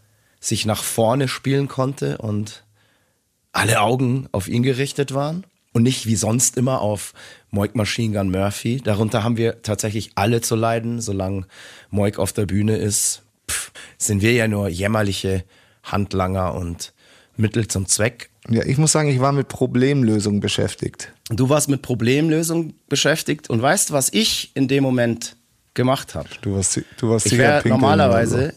[0.41, 2.65] sich nach vorne spielen konnte und
[3.53, 7.13] alle Augen auf ihn gerichtet waren und nicht wie sonst immer auf
[7.51, 8.81] Moik Machine Gun Murphy.
[8.81, 11.47] Darunter haben wir tatsächlich alle zu leiden, solange
[11.91, 13.23] Moik auf der Bühne ist.
[13.51, 15.45] Pff, sind wir ja nur jämmerliche
[15.83, 16.93] Handlanger und
[17.37, 18.31] Mittel zum Zweck.
[18.49, 21.13] Ja, ich muss sagen, ich war mit Problemlösung beschäftigt.
[21.31, 25.37] Du warst mit Problemlösung beschäftigt und weißt, was ich in dem Moment
[25.75, 26.29] gemacht habe?
[26.41, 28.53] Du warst, du warst Ich wäre normalerweise oder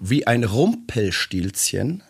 [0.00, 2.02] wie ein Rumpelstilzchen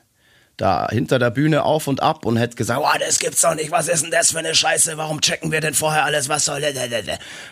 [0.57, 3.71] da hinter der Bühne auf und ab und hätte gesagt, oh, das gibt's doch nicht,
[3.71, 6.61] was ist denn das für eine Scheiße, warum checken wir denn vorher alles, was soll
[6.61, 6.75] das?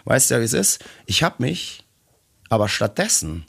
[0.04, 0.84] Weißt du ja, wie es ist?
[1.06, 1.84] Ich habe mich
[2.48, 3.46] aber stattdessen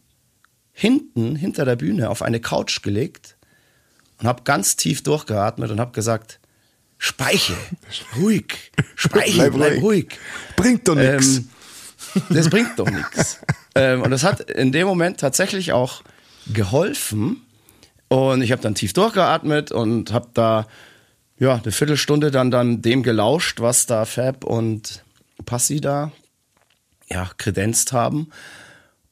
[0.71, 3.32] hinten, hinter der Bühne auf eine Couch gelegt
[4.23, 6.39] und habe ganz tief durchgeatmet und habe gesagt,
[6.97, 7.55] Speiche,
[8.15, 10.17] ruhig, Speiche, Bleib bleib, ruhig.
[10.55, 11.38] Bringt doch nix.
[11.38, 11.49] Ähm,
[12.29, 13.39] das bringt doch nichts.
[13.75, 16.03] Ähm, und das hat in dem Moment tatsächlich auch
[16.53, 17.41] geholfen.
[18.07, 20.67] Und ich habe dann tief durchgeatmet und habe da
[21.39, 25.03] ja eine Viertelstunde dann dann dem gelauscht, was da Fab und
[25.47, 26.12] Passi da
[27.09, 28.29] ja kredenzt haben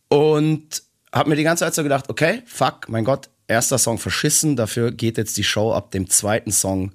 [0.09, 4.55] und habe mir die ganze Zeit so gedacht, okay, fuck, mein Gott, erster Song verschissen,
[4.55, 6.93] dafür geht jetzt die Show ab dem zweiten Song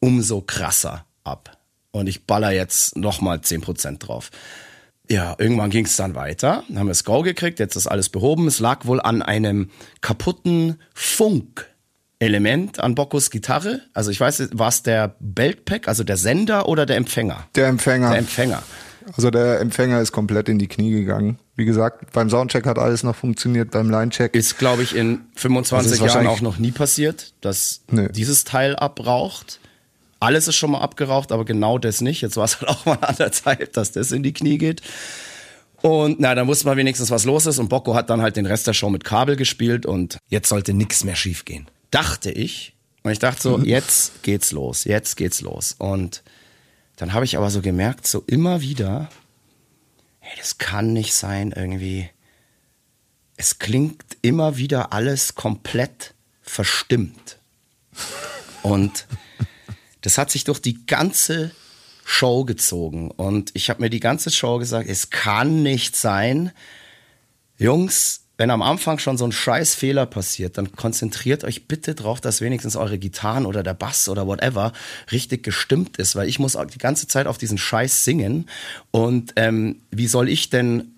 [0.00, 1.58] umso krasser ab.
[1.92, 4.30] Und ich baller jetzt nochmal 10% drauf.
[5.08, 8.08] Ja, irgendwann ging es dann weiter, dann haben wir das Go gekriegt, jetzt ist alles
[8.08, 8.46] behoben.
[8.46, 13.82] Es lag wohl an einem kaputten Funk-Element an Boccos Gitarre.
[13.92, 17.46] Also ich weiß, war es der Beltpack, also der Sender oder der Empfänger?
[17.54, 18.10] Der Empfänger.
[18.10, 18.62] Der Empfänger.
[19.16, 21.38] Also der Empfänger ist komplett in die Knie gegangen.
[21.56, 24.34] Wie gesagt, beim Soundcheck hat alles noch funktioniert, beim Linecheck.
[24.34, 28.08] Ist, glaube ich, in 25 Das ist Jahren auch noch nie passiert, dass Nee.
[28.08, 29.60] dieses Teil abraucht.
[30.20, 32.20] Alles ist schon mal abgeraucht, aber genau das nicht.
[32.20, 34.82] Jetzt war es halt auch mal an der Zeit, dass das in die Knie geht.
[35.82, 37.58] Und na, dann wusste man wenigstens, was los ist.
[37.58, 40.72] Und Bocco hat dann halt den Rest der Show mit Kabel gespielt und jetzt sollte
[40.74, 41.66] nichts mehr schief gehen.
[41.90, 42.74] Dachte ich.
[43.02, 45.74] Und ich dachte so, jetzt geht's los, jetzt geht's los.
[45.78, 46.22] Und
[47.02, 49.08] dann habe ich aber so gemerkt, so immer wieder,
[50.20, 52.08] hey, das kann nicht sein irgendwie.
[53.36, 57.38] Es klingt immer wieder alles komplett verstimmt.
[58.62, 59.08] Und
[60.02, 61.50] das hat sich durch die ganze
[62.04, 63.10] Show gezogen.
[63.10, 66.52] Und ich habe mir die ganze Show gesagt, es kann nicht sein,
[67.58, 72.20] Jungs, wenn am Anfang schon so ein scheiß Fehler passiert, dann konzentriert euch bitte drauf,
[72.20, 74.72] dass wenigstens eure Gitarren oder der Bass oder whatever
[75.12, 78.48] richtig gestimmt ist, weil ich muss auch die ganze Zeit auf diesen Scheiß singen.
[78.90, 80.90] Und ähm, wie soll ich denn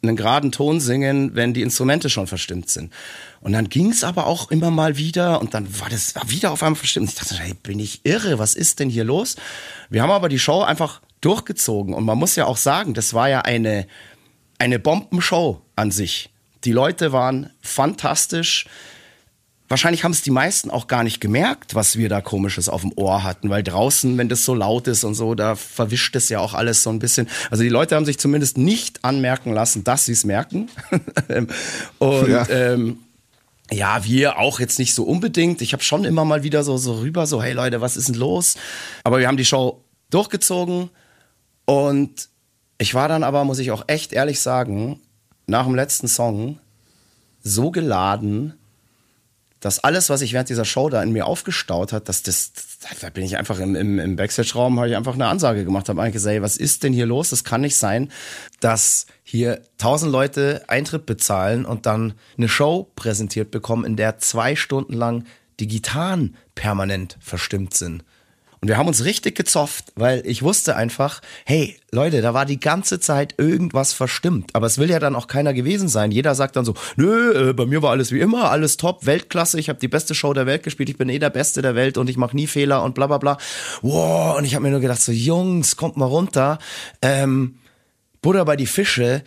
[0.00, 2.92] einen geraden Ton singen, wenn die Instrumente schon verstimmt sind.
[3.40, 6.62] Und dann ging es aber auch immer mal wieder und dann war das wieder auf
[6.62, 7.08] einmal verstimmt.
[7.08, 8.38] Ich dachte, hey, bin ich irre?
[8.38, 9.34] Was ist denn hier los?
[9.90, 13.28] Wir haben aber die Show einfach durchgezogen und man muss ja auch sagen, das war
[13.28, 13.88] ja eine
[14.60, 16.31] eine Bombenshow an sich.
[16.64, 18.66] Die Leute waren fantastisch.
[19.68, 22.92] Wahrscheinlich haben es die meisten auch gar nicht gemerkt, was wir da komisches auf dem
[22.96, 26.40] Ohr hatten, weil draußen, wenn das so laut ist und so, da verwischt es ja
[26.40, 27.26] auch alles so ein bisschen.
[27.50, 30.68] Also die Leute haben sich zumindest nicht anmerken lassen, dass sie es merken.
[31.98, 32.46] und Ja.
[32.50, 32.98] ähm,
[33.72, 35.62] ja, wir auch jetzt nicht so unbedingt.
[35.62, 38.16] Ich habe schon immer mal wieder so, so rüber, so, hey Leute, was ist denn
[38.16, 38.56] los?
[39.04, 40.90] Aber wir haben die Show durchgezogen
[41.64, 42.28] und
[42.76, 45.00] ich war dann aber, muss ich auch echt ehrlich sagen,
[45.46, 46.58] nach dem letzten Song
[47.42, 48.54] so geladen,
[49.62, 52.52] dass alles, was ich während dieser Show da in mir aufgestaut hat, dass das,
[53.00, 56.02] da bin ich einfach im, im, im Backstage-Raum, habe ich einfach eine Ansage gemacht, habe
[56.02, 57.30] eigentlich gesagt, ey, was ist denn hier los?
[57.30, 58.10] Das kann nicht sein,
[58.58, 64.56] dass hier tausend Leute Eintritt bezahlen und dann eine Show präsentiert bekommen, in der zwei
[64.56, 65.24] Stunden lang
[65.60, 68.04] die Gitarren permanent verstimmt sind.
[68.62, 72.60] Und wir haben uns richtig gezofft, weil ich wusste einfach, hey, Leute, da war die
[72.60, 74.54] ganze Zeit irgendwas verstimmt.
[74.54, 76.12] Aber es will ja dann auch keiner gewesen sein.
[76.12, 79.58] Jeder sagt dann so, nö, äh, bei mir war alles wie immer, alles top, Weltklasse,
[79.58, 81.98] ich habe die beste Show der Welt gespielt, ich bin eh der Beste der Welt
[81.98, 83.36] und ich mache nie Fehler und bla bla bla.
[83.82, 86.60] Wow, und ich habe mir nur gedacht, so Jungs, kommt mal runter.
[87.02, 87.56] Ähm,
[88.20, 89.24] Buddha bei die Fische,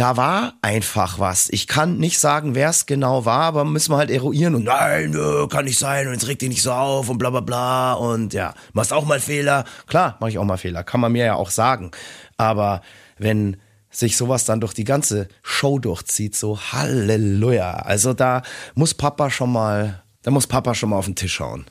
[0.00, 1.50] da war einfach was.
[1.50, 5.10] Ich kann nicht sagen, wer es genau war, aber müssen wir halt eruieren und nein,
[5.10, 7.92] nö, kann nicht sein und jetzt reg dich nicht so auf und bla bla bla
[7.92, 9.66] und ja, machst auch mal Fehler.
[9.88, 11.90] Klar, mache ich auch mal Fehler, kann man mir ja auch sagen.
[12.38, 12.80] Aber
[13.18, 13.58] wenn
[13.90, 17.72] sich sowas dann durch die ganze Show durchzieht, so Halleluja.
[17.72, 18.40] Also da
[18.74, 21.66] muss Papa schon mal, da muss Papa schon mal auf den Tisch hauen.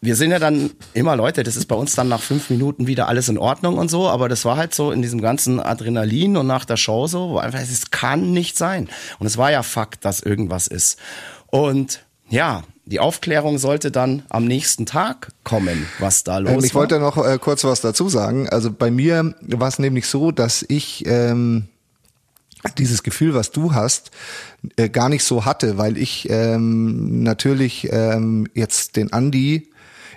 [0.00, 3.08] Wir sind ja dann immer Leute, das ist bei uns dann nach fünf Minuten wieder
[3.08, 6.46] alles in Ordnung und so, aber das war halt so in diesem ganzen Adrenalin und
[6.46, 8.88] nach der Show so, wo einfach, es kann nicht sein.
[9.18, 10.98] Und es war ja Fakt, dass irgendwas ist.
[11.46, 16.74] Und ja, die Aufklärung sollte dann am nächsten Tag kommen, was da los Ähm, ich
[16.74, 16.82] war.
[16.82, 18.48] wollte noch äh, kurz was dazu sagen.
[18.48, 21.68] Also bei mir war es nämlich so, dass ich ähm,
[22.78, 24.10] dieses Gefühl, was du hast,
[24.76, 29.70] äh, gar nicht so hatte, weil ich ähm, natürlich ähm, jetzt den Andi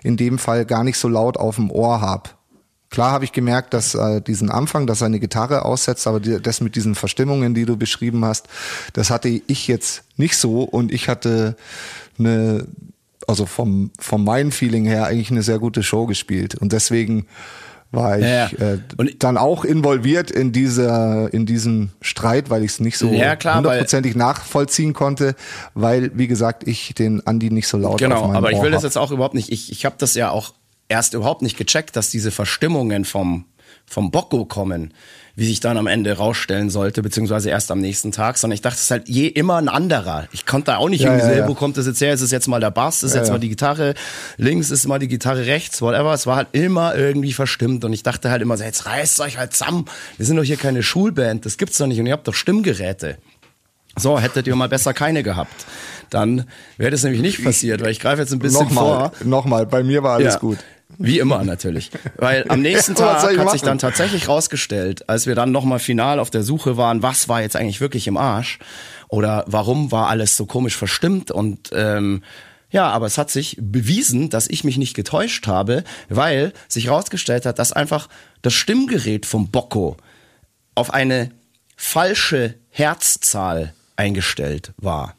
[0.04, 2.38] in dem Fall gar nicht so laut auf dem Ohr hab.
[2.90, 6.62] Klar habe ich gemerkt, dass äh, diesen Anfang, dass seine Gitarre aussetzt, aber die, das
[6.62, 8.48] mit diesen Verstimmungen, die du beschrieben hast,
[8.94, 11.58] das hatte ich jetzt nicht so und ich hatte
[12.18, 12.66] eine
[13.28, 16.56] also vom, vom meinem Feeling her eigentlich eine sehr gute Show gespielt.
[16.56, 17.28] Und deswegen
[17.92, 18.74] war ich Ja, ja.
[18.74, 18.80] Äh,
[19.20, 24.16] dann auch involviert in dieser in diesem Streit, weil ich es nicht so Ja, hundertprozentig
[24.16, 25.36] nachvollziehen konnte,
[25.74, 28.72] weil wie gesagt ich den Andi nicht so laut auf Genau, meinem aber ich will
[28.72, 29.52] das jetzt auch überhaupt nicht.
[29.52, 30.54] Ich, ich habe das ja auch
[30.90, 33.46] erst überhaupt nicht gecheckt, dass diese Verstimmungen vom,
[33.86, 34.94] vom Bocco kommen,
[35.38, 38.76] wie sich dann am Ende rausstellen sollte, beziehungsweise erst am nächsten Tag, sondern ich dachte,
[38.76, 40.28] es ist halt je immer ein anderer.
[40.32, 41.48] Ich konnte da auch nicht Ja, irgendwie ja, sehen, ja.
[41.48, 42.12] wo kommt das jetzt her?
[42.12, 43.04] Ist es jetzt mal der Bass?
[43.04, 43.94] Ist Ja, jetzt mal die Gitarre
[44.38, 44.72] links?
[44.72, 45.80] Ist mal die Gitarre rechts?
[45.82, 46.12] Whatever.
[46.14, 49.38] Es war halt immer irgendwie verstimmt und ich dachte halt immer so, jetzt reißt euch
[49.38, 49.86] halt zusammen.
[50.18, 51.46] Wir sind doch hier keine Schulband.
[51.46, 53.18] Das gibt's doch nicht und ihr habt doch Stimmgeräte.
[53.96, 55.66] So, hättet ihr mal besser keine gehabt.
[56.10, 56.46] Dann
[56.78, 59.12] wäre das nämlich nicht passiert, weil ich greife jetzt ein bisschen Nochmal, vor.
[59.24, 60.58] nochmal, bei mir war alles Ja, gut.
[60.98, 61.92] Wie immer natürlich.
[62.18, 66.20] Weil am nächsten Was Tag hat sich dann tatsächlich rausgestellt, als wir dann nochmal final
[66.20, 68.60] auf der Suche waren, was war jetzt eigentlich wirklich im Arsch
[69.10, 72.24] oder warum war alles so komisch verstimmt und ähm,
[72.70, 77.46] ja, aber es hat sich bewiesen, dass ich mich nicht getäuscht habe, weil sich rausgestellt
[77.46, 78.10] hat, dass einfach
[78.42, 79.96] das Stimmgerät vom Bocco
[80.76, 81.32] auf eine
[81.78, 85.16] falsche Herzzahl eingestellt war.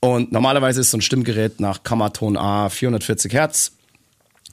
[0.00, 3.75] Und normalerweise ist so ein Stimmgerät nach Kammerton A 440 Hertz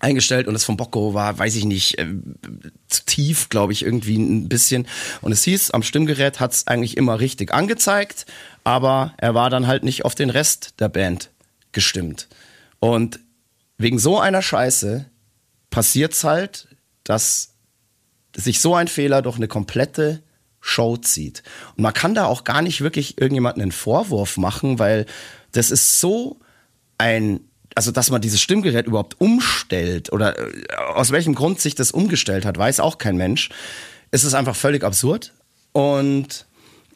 [0.03, 2.05] eingestellt und das vom Bocco war, weiß ich nicht, äh,
[2.87, 4.87] zu tief, glaube ich, irgendwie ein bisschen.
[5.21, 8.25] Und es hieß, am Stimmgerät hat es eigentlich immer richtig angezeigt,
[8.63, 11.31] aber er war dann halt nicht auf den Rest der Band
[11.71, 12.27] gestimmt.
[12.79, 13.19] Und
[13.77, 15.09] wegen so einer Scheiße
[15.69, 16.67] passiert's halt,
[17.03, 17.53] dass
[18.35, 20.21] sich so ein Fehler durch eine komplette
[20.59, 21.43] Show zieht.
[21.75, 25.05] Und man kann da auch gar nicht wirklich irgendjemanden einen Vorwurf machen, weil
[25.51, 26.39] das ist so
[26.97, 27.41] ein,
[27.75, 32.45] also dass man dieses Stimmgerät überhaupt umstellt oder äh, aus welchem Grund sich das umgestellt
[32.45, 33.49] hat, weiß auch kein Mensch.
[34.11, 35.33] Es ist einfach völlig absurd.
[35.71, 36.45] Und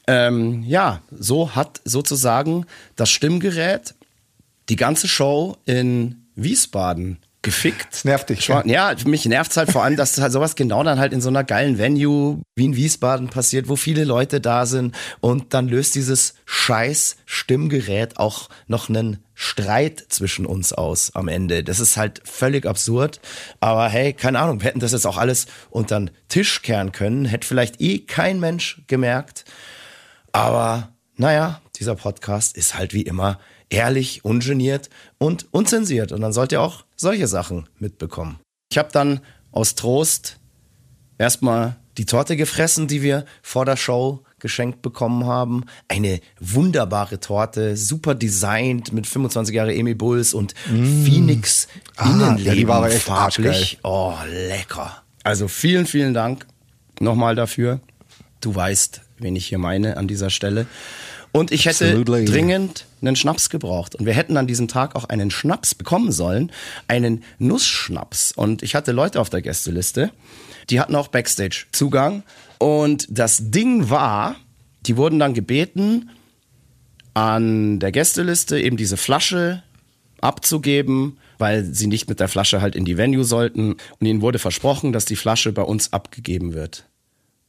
[0.08, 3.96] ähm, ja, so hat sozusagen das Stimmgerät
[4.70, 7.88] die ganze Show in Wiesbaden gefickt.
[7.94, 11.00] Das nervt dich, Schwa- Ja, mich nervt halt vor allem, dass halt sowas genau dann
[11.00, 14.94] halt in so einer geilen Venue wie in Wiesbaden passiert, wo viele Leute da sind
[15.22, 21.64] und dann löst dieses scheiß Stimmgerät auch noch einen Streit zwischen uns aus am Ende.
[21.64, 23.22] Das ist halt völlig absurd.
[23.62, 27.24] Aber hey, keine Ahnung, wir hätten das jetzt auch alles unter den Tisch kehren können,
[27.26, 29.46] hätte vielleicht eh kein Mensch gemerkt.
[30.34, 36.12] Aber naja, dieser Podcast ist halt wie immer ehrlich, ungeniert und unzensiert.
[36.12, 38.40] Und dann sollt ihr auch solche Sachen mitbekommen.
[38.72, 40.40] Ich habe dann aus Trost
[41.18, 45.66] erstmal die Torte gefressen, die wir vor der Show geschenkt bekommen haben.
[45.88, 52.58] Eine wunderbare Torte, super designt mit 25 Jahre Emil Bulls und Phoenix Ah, ja, Innenleben
[52.58, 53.80] die war aber echt farblich.
[53.84, 55.02] Oh, lecker.
[55.24, 56.46] Also vielen, vielen Dank
[57.00, 57.80] nochmal dafür.
[58.42, 60.68] Du weißt, wen ich hier meine an dieser Stelle.
[61.32, 62.26] Und ich hätte Absolutely.
[62.26, 63.96] dringend einen Schnaps gebraucht.
[63.96, 66.52] Und wir hätten an diesem Tag auch einen Schnaps bekommen sollen,
[66.88, 68.32] einen Nussschnaps.
[68.32, 70.12] Und ich hatte Leute auf der Gästeliste,
[70.70, 72.24] die hatten auch Backstage-Zugang.
[72.60, 74.36] Und das Ding war,
[74.86, 76.10] die wurden dann gebeten,
[77.14, 79.64] an der Gästeliste eben diese Flasche
[80.22, 83.74] abzugeben, weil sie nicht mit der Flasche halt in die Venue sollten.
[84.00, 86.87] Und ihnen wurde versprochen, dass die Flasche bei uns abgegeben wird.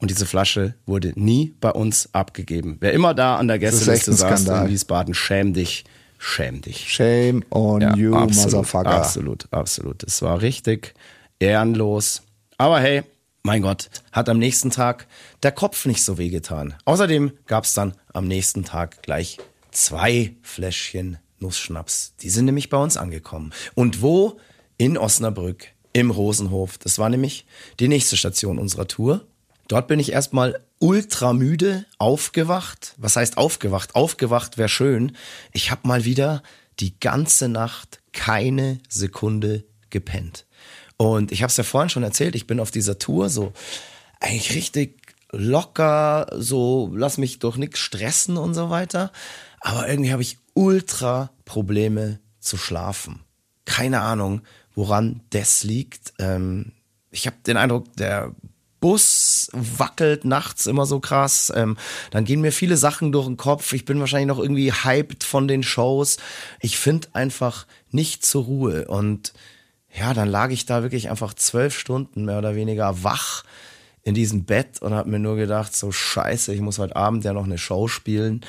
[0.00, 2.76] Und diese Flasche wurde nie bei uns abgegeben.
[2.80, 4.66] Wer immer da an der Gästeliste saß Skandal.
[4.66, 5.84] in Wiesbaden, schäm dich,
[6.18, 6.92] schäm dich.
[6.92, 8.90] Shame on you, absolut, motherfucker.
[8.90, 10.04] Absolut, absolut.
[10.04, 10.94] Es war richtig
[11.40, 12.22] ehrenlos.
[12.58, 13.02] Aber hey,
[13.42, 15.06] mein Gott, hat am nächsten Tag
[15.42, 16.74] der Kopf nicht so wehgetan.
[16.84, 19.38] Außerdem gab es dann am nächsten Tag gleich
[19.70, 22.14] zwei Fläschchen Nussschnaps.
[22.20, 23.52] Die sind nämlich bei uns angekommen.
[23.74, 24.38] Und wo?
[24.76, 26.78] In Osnabrück, im Rosenhof.
[26.78, 27.46] Das war nämlich
[27.80, 29.26] die nächste Station unserer Tour.
[29.68, 32.94] Dort bin ich erstmal ultra müde aufgewacht.
[32.96, 33.94] Was heißt aufgewacht?
[33.94, 35.16] Aufgewacht wäre schön.
[35.52, 36.42] Ich habe mal wieder
[36.80, 40.46] die ganze Nacht keine Sekunde gepennt.
[40.96, 43.52] Und ich habe es ja vorhin schon erzählt, ich bin auf dieser Tour so
[44.20, 49.12] eigentlich richtig locker, so lass mich durch nichts stressen und so weiter.
[49.60, 53.20] Aber irgendwie habe ich ultra Probleme zu schlafen.
[53.64, 54.42] Keine Ahnung,
[54.74, 56.14] woran das liegt.
[56.18, 56.72] Ähm,
[57.10, 58.34] ich habe den Eindruck, der
[58.80, 61.52] Bus wackelt nachts immer so krass.
[61.54, 61.76] Ähm,
[62.10, 63.72] dann gehen mir viele Sachen durch den Kopf.
[63.72, 66.18] Ich bin wahrscheinlich noch irgendwie hyped von den Shows.
[66.60, 68.86] Ich finde einfach nicht zur Ruhe.
[68.86, 69.32] Und
[69.92, 73.44] ja, dann lag ich da wirklich einfach zwölf Stunden mehr oder weniger wach
[74.02, 77.32] in diesem Bett und habe mir nur gedacht, so scheiße, ich muss heute Abend ja
[77.32, 78.44] noch eine Show spielen.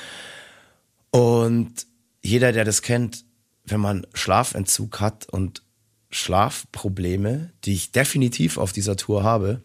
[1.10, 1.86] Und
[2.22, 3.24] jeder, der das kennt,
[3.64, 5.62] wenn man Schlafentzug hat und
[6.10, 9.62] Schlafprobleme, die ich definitiv auf dieser Tour habe,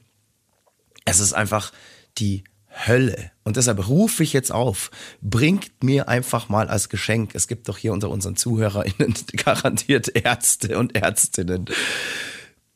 [1.06, 1.72] es ist einfach
[2.18, 2.44] die
[2.88, 3.32] Hölle.
[3.44, 4.92] Und deshalb rufe ich jetzt auf,
[5.22, 10.78] bringt mir einfach mal als Geschenk, es gibt doch hier unter unseren ZuhörerInnen garantiert Ärzte
[10.78, 11.66] und Ärztinnen,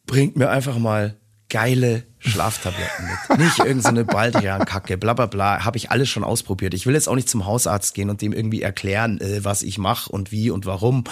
[0.05, 1.15] bringt mir einfach mal
[1.49, 3.39] geile Schlaftabletten mit.
[3.39, 5.65] Nicht irgendeine so Baldrian-Kacke, bla bla bla.
[5.65, 6.73] Habe ich alles schon ausprobiert.
[6.73, 9.77] Ich will jetzt auch nicht zum Hausarzt gehen und dem irgendwie erklären, äh, was ich
[9.77, 11.05] mache und wie und warum.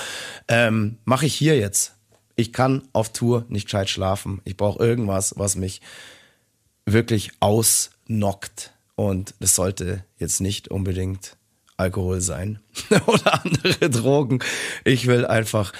[0.47, 1.95] Ähm, mache ich hier jetzt.
[2.35, 4.41] Ich kann auf Tour nicht gescheit schlafen.
[4.43, 5.81] Ich brauche irgendwas, was mich
[6.87, 8.73] wirklich ausnockt.
[8.95, 11.37] Und das sollte jetzt nicht unbedingt
[11.77, 12.59] Alkohol sein
[13.05, 14.39] oder andere Drogen.
[14.83, 15.73] Ich will einfach,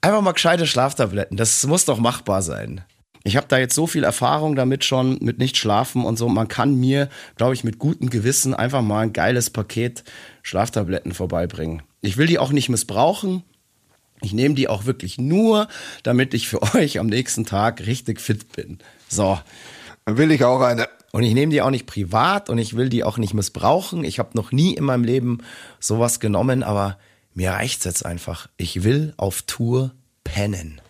[0.00, 1.36] einfach mal gescheite Schlaftabletten.
[1.36, 2.84] Das muss doch machbar sein.
[3.26, 6.28] Ich habe da jetzt so viel Erfahrung damit schon, mit nicht schlafen und so.
[6.28, 10.04] Man kann mir, glaube ich, mit gutem Gewissen einfach mal ein geiles Paket
[10.42, 11.82] Schlaftabletten vorbeibringen.
[12.02, 13.42] Ich will die auch nicht missbrauchen.
[14.20, 15.68] Ich nehme die auch wirklich nur,
[16.02, 18.78] damit ich für euch am nächsten Tag richtig fit bin.
[19.08, 19.38] So.
[20.06, 20.88] Will ich auch eine.
[21.12, 24.04] Und ich nehme die auch nicht privat und ich will die auch nicht missbrauchen.
[24.04, 25.38] Ich habe noch nie in meinem Leben
[25.78, 26.98] sowas genommen, aber
[27.34, 28.48] mir reicht's jetzt einfach.
[28.56, 29.94] Ich will auf Tour
[30.24, 30.80] pennen.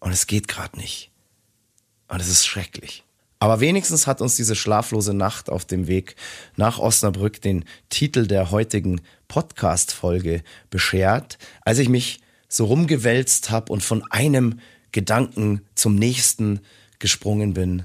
[0.00, 1.10] Und es geht gerade nicht.
[2.08, 3.04] Und es ist schrecklich.
[3.38, 6.16] Aber wenigstens hat uns diese schlaflose Nacht auf dem Weg
[6.56, 13.82] nach Osnabrück den Titel der heutigen Podcast-Folge beschert, als ich mich so rumgewälzt habe und
[13.82, 14.60] von einem
[14.92, 16.60] Gedanken zum nächsten
[17.00, 17.84] gesprungen bin,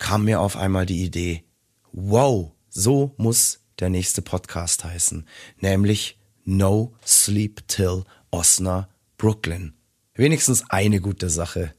[0.00, 1.44] kam mir auf einmal die Idee,
[1.92, 5.28] wow, so muss der nächste Podcast heißen,
[5.60, 8.88] nämlich No Sleep Till Osna
[9.18, 9.74] Brooklyn.
[10.14, 11.74] Wenigstens eine gute Sache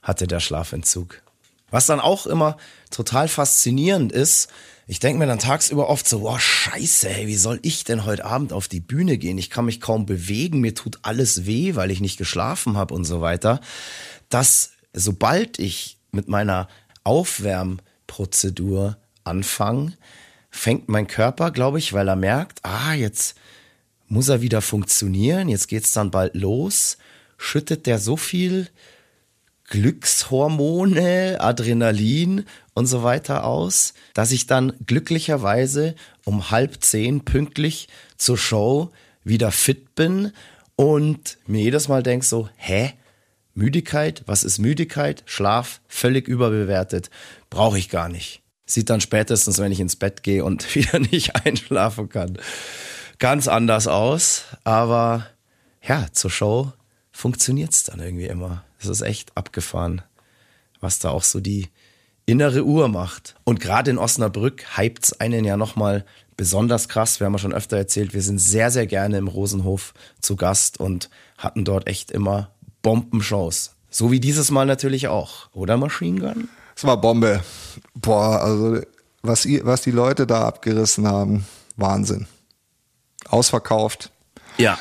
[0.00, 1.22] hatte der Schlafentzug.
[1.70, 2.56] Was dann auch immer
[2.90, 4.48] total faszinierend ist,
[4.86, 8.24] ich denke mir dann tagsüber oft so, wow, scheiße, hey, wie soll ich denn heute
[8.24, 9.36] Abend auf die Bühne gehen?
[9.36, 13.04] Ich kann mich kaum bewegen, mir tut alles weh, weil ich nicht geschlafen habe und
[13.04, 13.60] so weiter.
[14.28, 16.68] Dass sobald ich mit meiner
[17.06, 19.92] Aufwärmprozedur anfange,
[20.50, 23.36] fängt mein Körper, glaube ich, weil er merkt, ah, jetzt
[24.08, 26.98] muss er wieder funktionieren, jetzt geht's dann bald los,
[27.38, 28.68] schüttet der so viel
[29.68, 32.44] Glückshormone, Adrenalin
[32.74, 35.94] und so weiter aus, dass ich dann glücklicherweise
[36.24, 38.90] um halb zehn pünktlich zur Show
[39.24, 40.32] wieder fit bin
[40.76, 42.94] und mir jedes Mal denk so, hä?
[43.56, 45.22] Müdigkeit, was ist Müdigkeit?
[45.24, 47.10] Schlaf, völlig überbewertet,
[47.48, 48.42] brauche ich gar nicht.
[48.66, 52.38] Sieht dann spätestens, wenn ich ins Bett gehe und wieder nicht einschlafen kann,
[53.18, 54.44] ganz anders aus.
[54.64, 55.26] Aber
[55.82, 56.72] ja, zur Show
[57.12, 58.62] funktioniert's dann irgendwie immer.
[58.78, 60.02] Es ist echt abgefahren,
[60.80, 61.68] was da auch so die
[62.26, 63.36] innere Uhr macht.
[63.44, 66.04] Und gerade in Osnabrück hypt's einen ja nochmal
[66.36, 67.20] besonders krass.
[67.20, 70.78] Wir haben ja schon öfter erzählt, wir sind sehr, sehr gerne im Rosenhof zu Gast
[70.78, 72.50] und hatten dort echt immer
[72.86, 73.72] Bombenshows.
[73.90, 76.48] So wie dieses Mal natürlich auch, oder Machine Gun?
[76.76, 77.42] Es war Bombe.
[77.96, 78.80] Boah, also
[79.22, 82.28] was, was die Leute da abgerissen haben, Wahnsinn.
[83.28, 84.12] Ausverkauft.
[84.56, 84.78] Ja.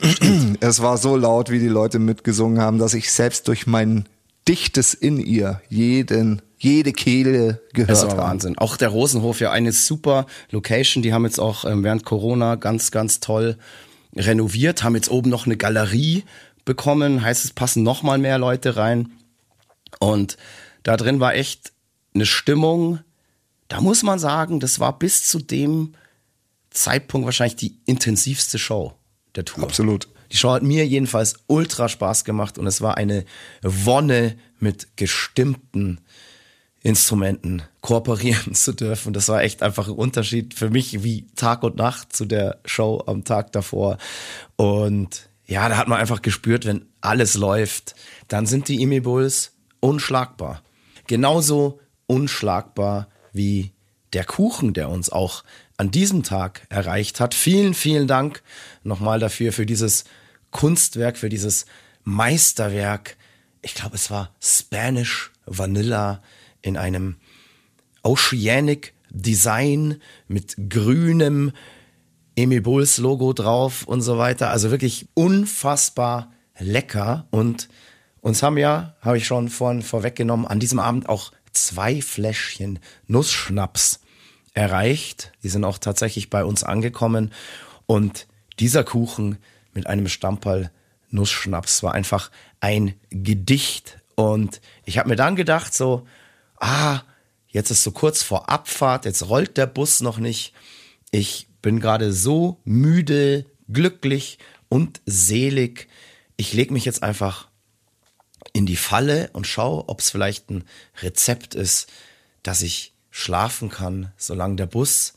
[0.60, 4.08] Es war so laut, wie die Leute mitgesungen haben, dass ich selbst durch mein
[4.46, 8.58] dichtes in ihr jeden jede Kehle gehört Das war Wahnsinn.
[8.58, 11.02] Auch der Rosenhof ja eine super Location.
[11.02, 13.56] Die haben jetzt auch ähm, während Corona ganz, ganz toll
[14.14, 16.24] renoviert, haben jetzt oben noch eine Galerie
[16.70, 17.22] bekommen.
[17.22, 19.10] Heißt, es passen noch mal mehr Leute rein.
[19.98, 20.36] Und
[20.84, 21.72] da drin war echt
[22.14, 23.00] eine Stimmung.
[23.66, 25.94] Da muss man sagen, das war bis zu dem
[26.70, 28.92] Zeitpunkt wahrscheinlich die intensivste Show
[29.34, 29.64] der Tour.
[29.64, 30.06] Absolut.
[30.30, 33.24] Die Show hat mir jedenfalls ultra Spaß gemacht und es war eine
[33.62, 35.98] Wonne mit gestimmten
[36.84, 39.12] Instrumenten kooperieren zu dürfen.
[39.12, 43.02] Das war echt einfach ein Unterschied für mich wie Tag und Nacht zu der Show
[43.08, 43.98] am Tag davor.
[44.54, 47.96] Und ja, da hat man einfach gespürt, wenn alles läuft,
[48.28, 50.62] dann sind die Emi Bulls unschlagbar.
[51.08, 53.72] Genauso unschlagbar wie
[54.12, 55.42] der Kuchen, der uns auch
[55.76, 57.34] an diesem Tag erreicht hat.
[57.34, 58.44] Vielen, vielen Dank
[58.84, 60.04] nochmal dafür, für dieses
[60.52, 61.66] Kunstwerk, für dieses
[62.04, 63.16] Meisterwerk.
[63.60, 66.22] Ich glaube, es war Spanish Vanilla
[66.62, 67.16] in einem
[68.04, 71.50] Oceanic Design mit grünem
[72.36, 74.50] Emil Bulls Logo drauf und so weiter.
[74.50, 77.26] Also wirklich unfassbar lecker.
[77.30, 77.68] Und
[78.20, 84.00] uns haben ja, habe ich schon vorhin vorweggenommen, an diesem Abend auch zwei Fläschchen Nussschnaps
[84.54, 85.32] erreicht.
[85.42, 87.32] Die sind auch tatsächlich bei uns angekommen.
[87.86, 88.26] Und
[88.58, 89.38] dieser Kuchen
[89.72, 90.70] mit einem Stamperl
[91.10, 93.98] Nussschnaps war einfach ein Gedicht.
[94.14, 96.06] Und ich habe mir dann gedacht, so,
[96.58, 97.00] ah,
[97.48, 100.52] jetzt ist so kurz vor Abfahrt, jetzt rollt der Bus noch nicht.
[101.10, 104.38] Ich bin gerade so müde, glücklich
[104.68, 105.88] und selig.
[106.36, 107.48] Ich lege mich jetzt einfach
[108.52, 110.64] in die Falle und schaue, ob es vielleicht ein
[111.02, 111.88] Rezept ist,
[112.42, 115.14] das ich schlafen kann, solange der Bus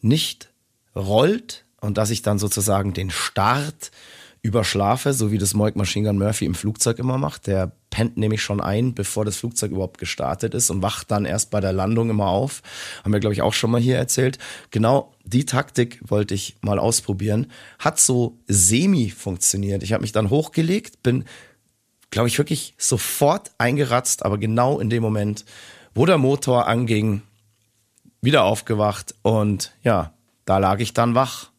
[0.00, 0.50] nicht
[0.94, 3.90] rollt und dass ich dann sozusagen den Start
[4.46, 7.46] überschlafe, so wie das Moik Machine Gun Murphy im Flugzeug immer macht.
[7.46, 11.50] Der pennt nämlich schon ein, bevor das Flugzeug überhaupt gestartet ist und wacht dann erst
[11.50, 12.62] bei der Landung immer auf.
[13.02, 14.38] Haben wir, glaube ich, auch schon mal hier erzählt.
[14.70, 17.50] Genau die Taktik wollte ich mal ausprobieren.
[17.78, 19.82] Hat so semi funktioniert.
[19.82, 21.24] Ich habe mich dann hochgelegt, bin,
[22.10, 25.44] glaube ich, wirklich sofort eingeratzt, aber genau in dem Moment,
[25.94, 27.22] wo der Motor anging,
[28.20, 30.12] wieder aufgewacht und ja,
[30.44, 31.50] da lag ich dann wach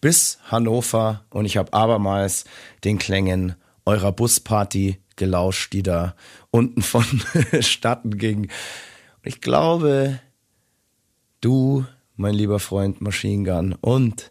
[0.00, 2.44] bis Hannover und ich habe abermals
[2.84, 6.14] den Klängen eurer Busparty gelauscht, die da
[6.50, 7.04] unten von
[7.60, 8.44] Statten ging.
[8.44, 10.20] Und ich glaube,
[11.40, 11.84] du,
[12.16, 14.30] mein lieber Freund Machine Gun und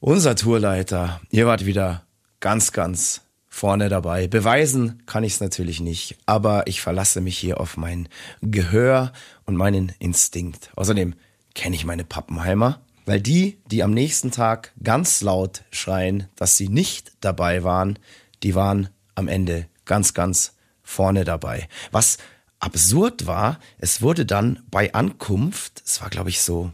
[0.00, 2.04] unser Tourleiter, ihr wart wieder
[2.40, 4.26] ganz, ganz vorne dabei.
[4.26, 8.08] Beweisen kann ich es natürlich nicht, aber ich verlasse mich hier auf mein
[8.42, 9.12] Gehör
[9.46, 10.70] und meinen Instinkt.
[10.76, 11.14] Außerdem
[11.54, 16.68] kenne ich meine Pappenheimer weil die, die am nächsten Tag ganz laut schreien, dass sie
[16.68, 17.98] nicht dabei waren,
[18.42, 21.68] die waren am Ende ganz, ganz vorne dabei.
[21.90, 22.18] Was
[22.58, 26.72] absurd war, es wurde dann bei Ankunft, es war glaube ich so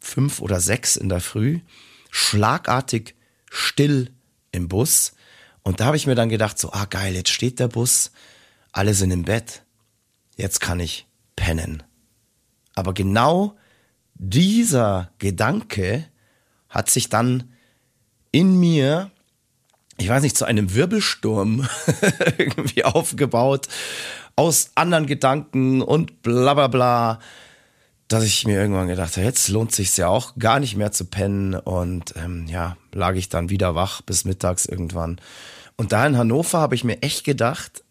[0.00, 1.60] fünf oder sechs in der Früh,
[2.10, 3.14] schlagartig
[3.50, 4.12] still
[4.52, 5.12] im Bus.
[5.62, 8.12] Und da habe ich mir dann gedacht, so, ah geil, jetzt steht der Bus,
[8.70, 9.62] alle sind im Bett,
[10.36, 11.06] jetzt kann ich
[11.36, 11.82] pennen.
[12.74, 13.56] Aber genau
[14.30, 16.04] dieser Gedanke
[16.68, 17.52] hat sich dann
[18.32, 19.10] in mir,
[19.96, 21.68] ich weiß nicht, zu einem Wirbelsturm
[22.38, 23.68] irgendwie aufgebaut
[24.36, 27.20] aus anderen Gedanken und bla bla bla,
[28.08, 31.04] dass ich mir irgendwann gedacht habe, jetzt lohnt sich ja auch gar nicht mehr zu
[31.04, 35.20] pennen und ähm, ja, lag ich dann wieder wach bis mittags irgendwann.
[35.76, 37.84] Und da in Hannover habe ich mir echt gedacht,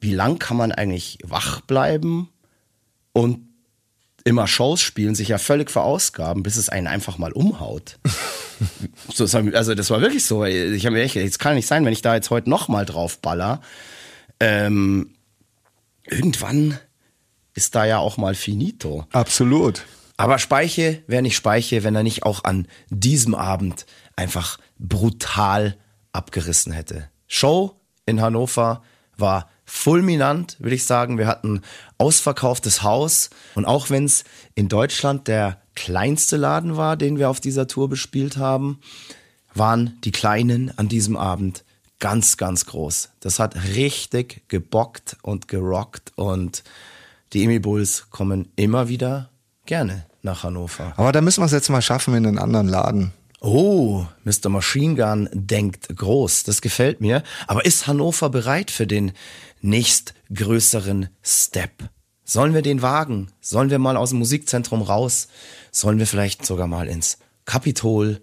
[0.00, 2.28] wie lang kann man eigentlich wach bleiben
[3.12, 3.40] und
[4.24, 7.98] immer Shows spielen, sich ja völlig verausgaben, bis es einen einfach mal umhaut.
[9.14, 10.44] so, also das war wirklich so.
[10.44, 12.86] Ich habe mir echt, jetzt kann nicht sein, wenn ich da jetzt heute noch mal
[12.86, 13.60] drauf baller.
[14.40, 15.14] Ähm,
[16.06, 16.78] irgendwann
[17.52, 19.06] ist da ja auch mal finito.
[19.12, 19.84] Absolut.
[20.16, 23.84] Aber Speiche wäre nicht Speiche, wenn er nicht auch an diesem Abend
[24.16, 25.76] einfach brutal
[26.12, 27.10] abgerissen hätte.
[27.26, 28.82] Show in Hannover
[29.16, 31.18] war fulminant, würde ich sagen.
[31.18, 31.62] Wir hatten
[31.98, 37.40] ausverkauftes Haus und auch wenn es in Deutschland der kleinste Laden war, den wir auf
[37.40, 38.80] dieser Tour bespielt haben,
[39.54, 41.64] waren die Kleinen an diesem Abend
[42.00, 43.10] ganz, ganz groß.
[43.20, 46.62] Das hat richtig gebockt und gerockt und
[47.32, 49.30] die Emi Bulls kommen immer wieder
[49.66, 50.92] gerne nach Hannover.
[50.96, 53.12] Aber da müssen wir es jetzt mal schaffen in einen anderen Laden.
[53.46, 54.48] Oh, Mr.
[54.48, 56.44] Machine Gun denkt groß.
[56.44, 57.22] Das gefällt mir.
[57.46, 59.12] Aber ist Hannover bereit für den
[59.60, 61.90] nächstgrößeren Step?
[62.24, 63.32] Sollen wir den wagen?
[63.42, 65.28] Sollen wir mal aus dem Musikzentrum raus?
[65.70, 68.22] Sollen wir vielleicht sogar mal ins Kapitol?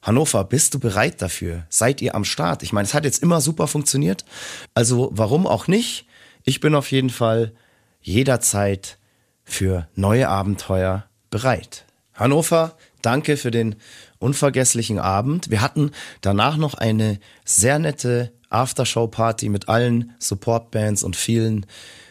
[0.00, 1.66] Hannover, bist du bereit dafür?
[1.68, 2.62] Seid ihr am Start?
[2.62, 4.24] Ich meine, es hat jetzt immer super funktioniert.
[4.72, 6.06] Also warum auch nicht?
[6.44, 7.52] Ich bin auf jeden Fall
[8.00, 8.96] jederzeit
[9.44, 11.84] für neue Abenteuer bereit.
[12.14, 13.76] Hannover, danke für den
[14.22, 15.50] unvergesslichen Abend.
[15.50, 21.66] Wir hatten danach noch eine sehr nette Aftershow-Party mit allen Support-Bands und vielen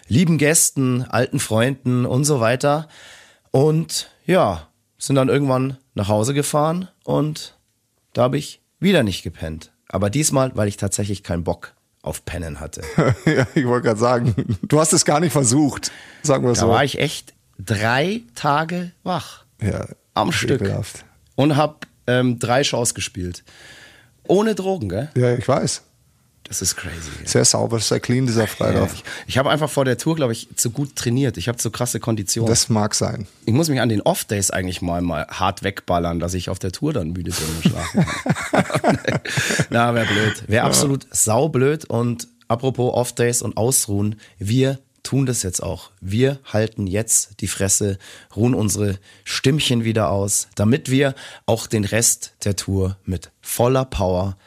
[0.07, 2.87] lieben Gästen, alten Freunden und so weiter.
[3.51, 7.57] Und ja, sind dann irgendwann nach Hause gefahren und
[8.13, 9.71] da habe ich wieder nicht gepennt.
[9.87, 12.81] Aber diesmal, weil ich tatsächlich keinen Bock auf Pennen hatte.
[13.25, 15.91] ja, ich wollte gerade sagen, du hast es gar nicht versucht,
[16.23, 16.67] sagen wir da so.
[16.67, 19.45] Da war ich echt drei Tage wach.
[19.61, 20.61] Ja, am Stück.
[20.61, 21.05] Ekelhaft.
[21.35, 21.77] Und habe
[22.07, 23.43] ähm, drei Shows gespielt.
[24.27, 25.09] Ohne Drogen, gell?
[25.15, 25.83] Ja, ich weiß.
[26.51, 27.11] Das ist crazy.
[27.23, 28.89] Sehr sauber, sehr clean, dieser Freitag.
[28.89, 31.37] Ja, ich ich habe einfach vor der Tour, glaube ich, zu gut trainiert.
[31.37, 32.49] Ich habe zu krasse Konditionen.
[32.49, 33.25] Das mag sein.
[33.45, 36.73] Ich muss mich an den Off-Days eigentlich mal, mal hart wegballern, dass ich auf der
[36.73, 37.73] Tour dann müde bin.
[39.69, 40.43] Na, wäre blöd.
[40.47, 41.85] Wäre absolut saublöd.
[41.85, 45.91] Und apropos Off-Days und Ausruhen, wir tun das jetzt auch.
[45.99, 47.97] Wir halten jetzt die Fresse,
[48.35, 54.37] ruhen unsere Stimmchen wieder aus, damit wir auch den Rest der Tour mit voller Power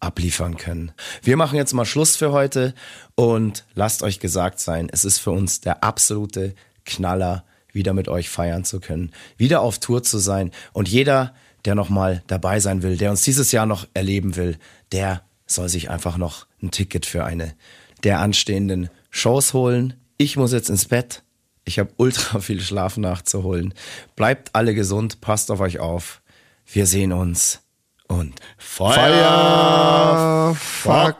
[0.00, 0.92] abliefern können.
[1.22, 2.74] Wir machen jetzt mal Schluss für heute
[3.14, 6.54] und lasst euch gesagt sein, es ist für uns der absolute
[6.84, 11.34] Knaller, wieder mit euch feiern zu können, wieder auf Tour zu sein und jeder,
[11.64, 14.58] der noch mal dabei sein will, der uns dieses Jahr noch erleben will,
[14.90, 17.54] der soll sich einfach noch ein Ticket für eine
[18.02, 19.94] der anstehenden Shows holen.
[20.20, 21.22] Ich muss jetzt ins Bett.
[21.64, 23.72] Ich habe ultra viel Schlaf nachzuholen.
[24.16, 26.20] Bleibt alle gesund, passt auf euch auf.
[26.66, 27.62] Wir sehen uns
[28.06, 31.16] und Feuer, Feuer fuck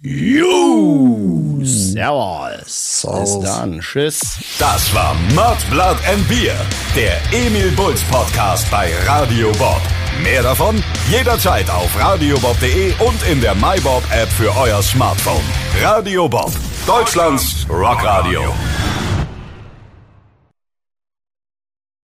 [0.00, 1.58] You.
[1.64, 3.04] Servus.
[3.20, 3.80] Bis dann.
[3.80, 4.20] Tschüss.
[4.56, 6.54] Das war Mud, Blood and Beer,
[6.94, 9.80] der Emil Bulls Podcast bei Radio Bob.
[10.22, 10.80] Mehr davon
[11.10, 15.42] jederzeit auf radiobob.de und in der MyBob App für euer Smartphone.
[15.82, 16.52] Radio Bob,
[16.86, 18.54] Deutschlands Rockradio.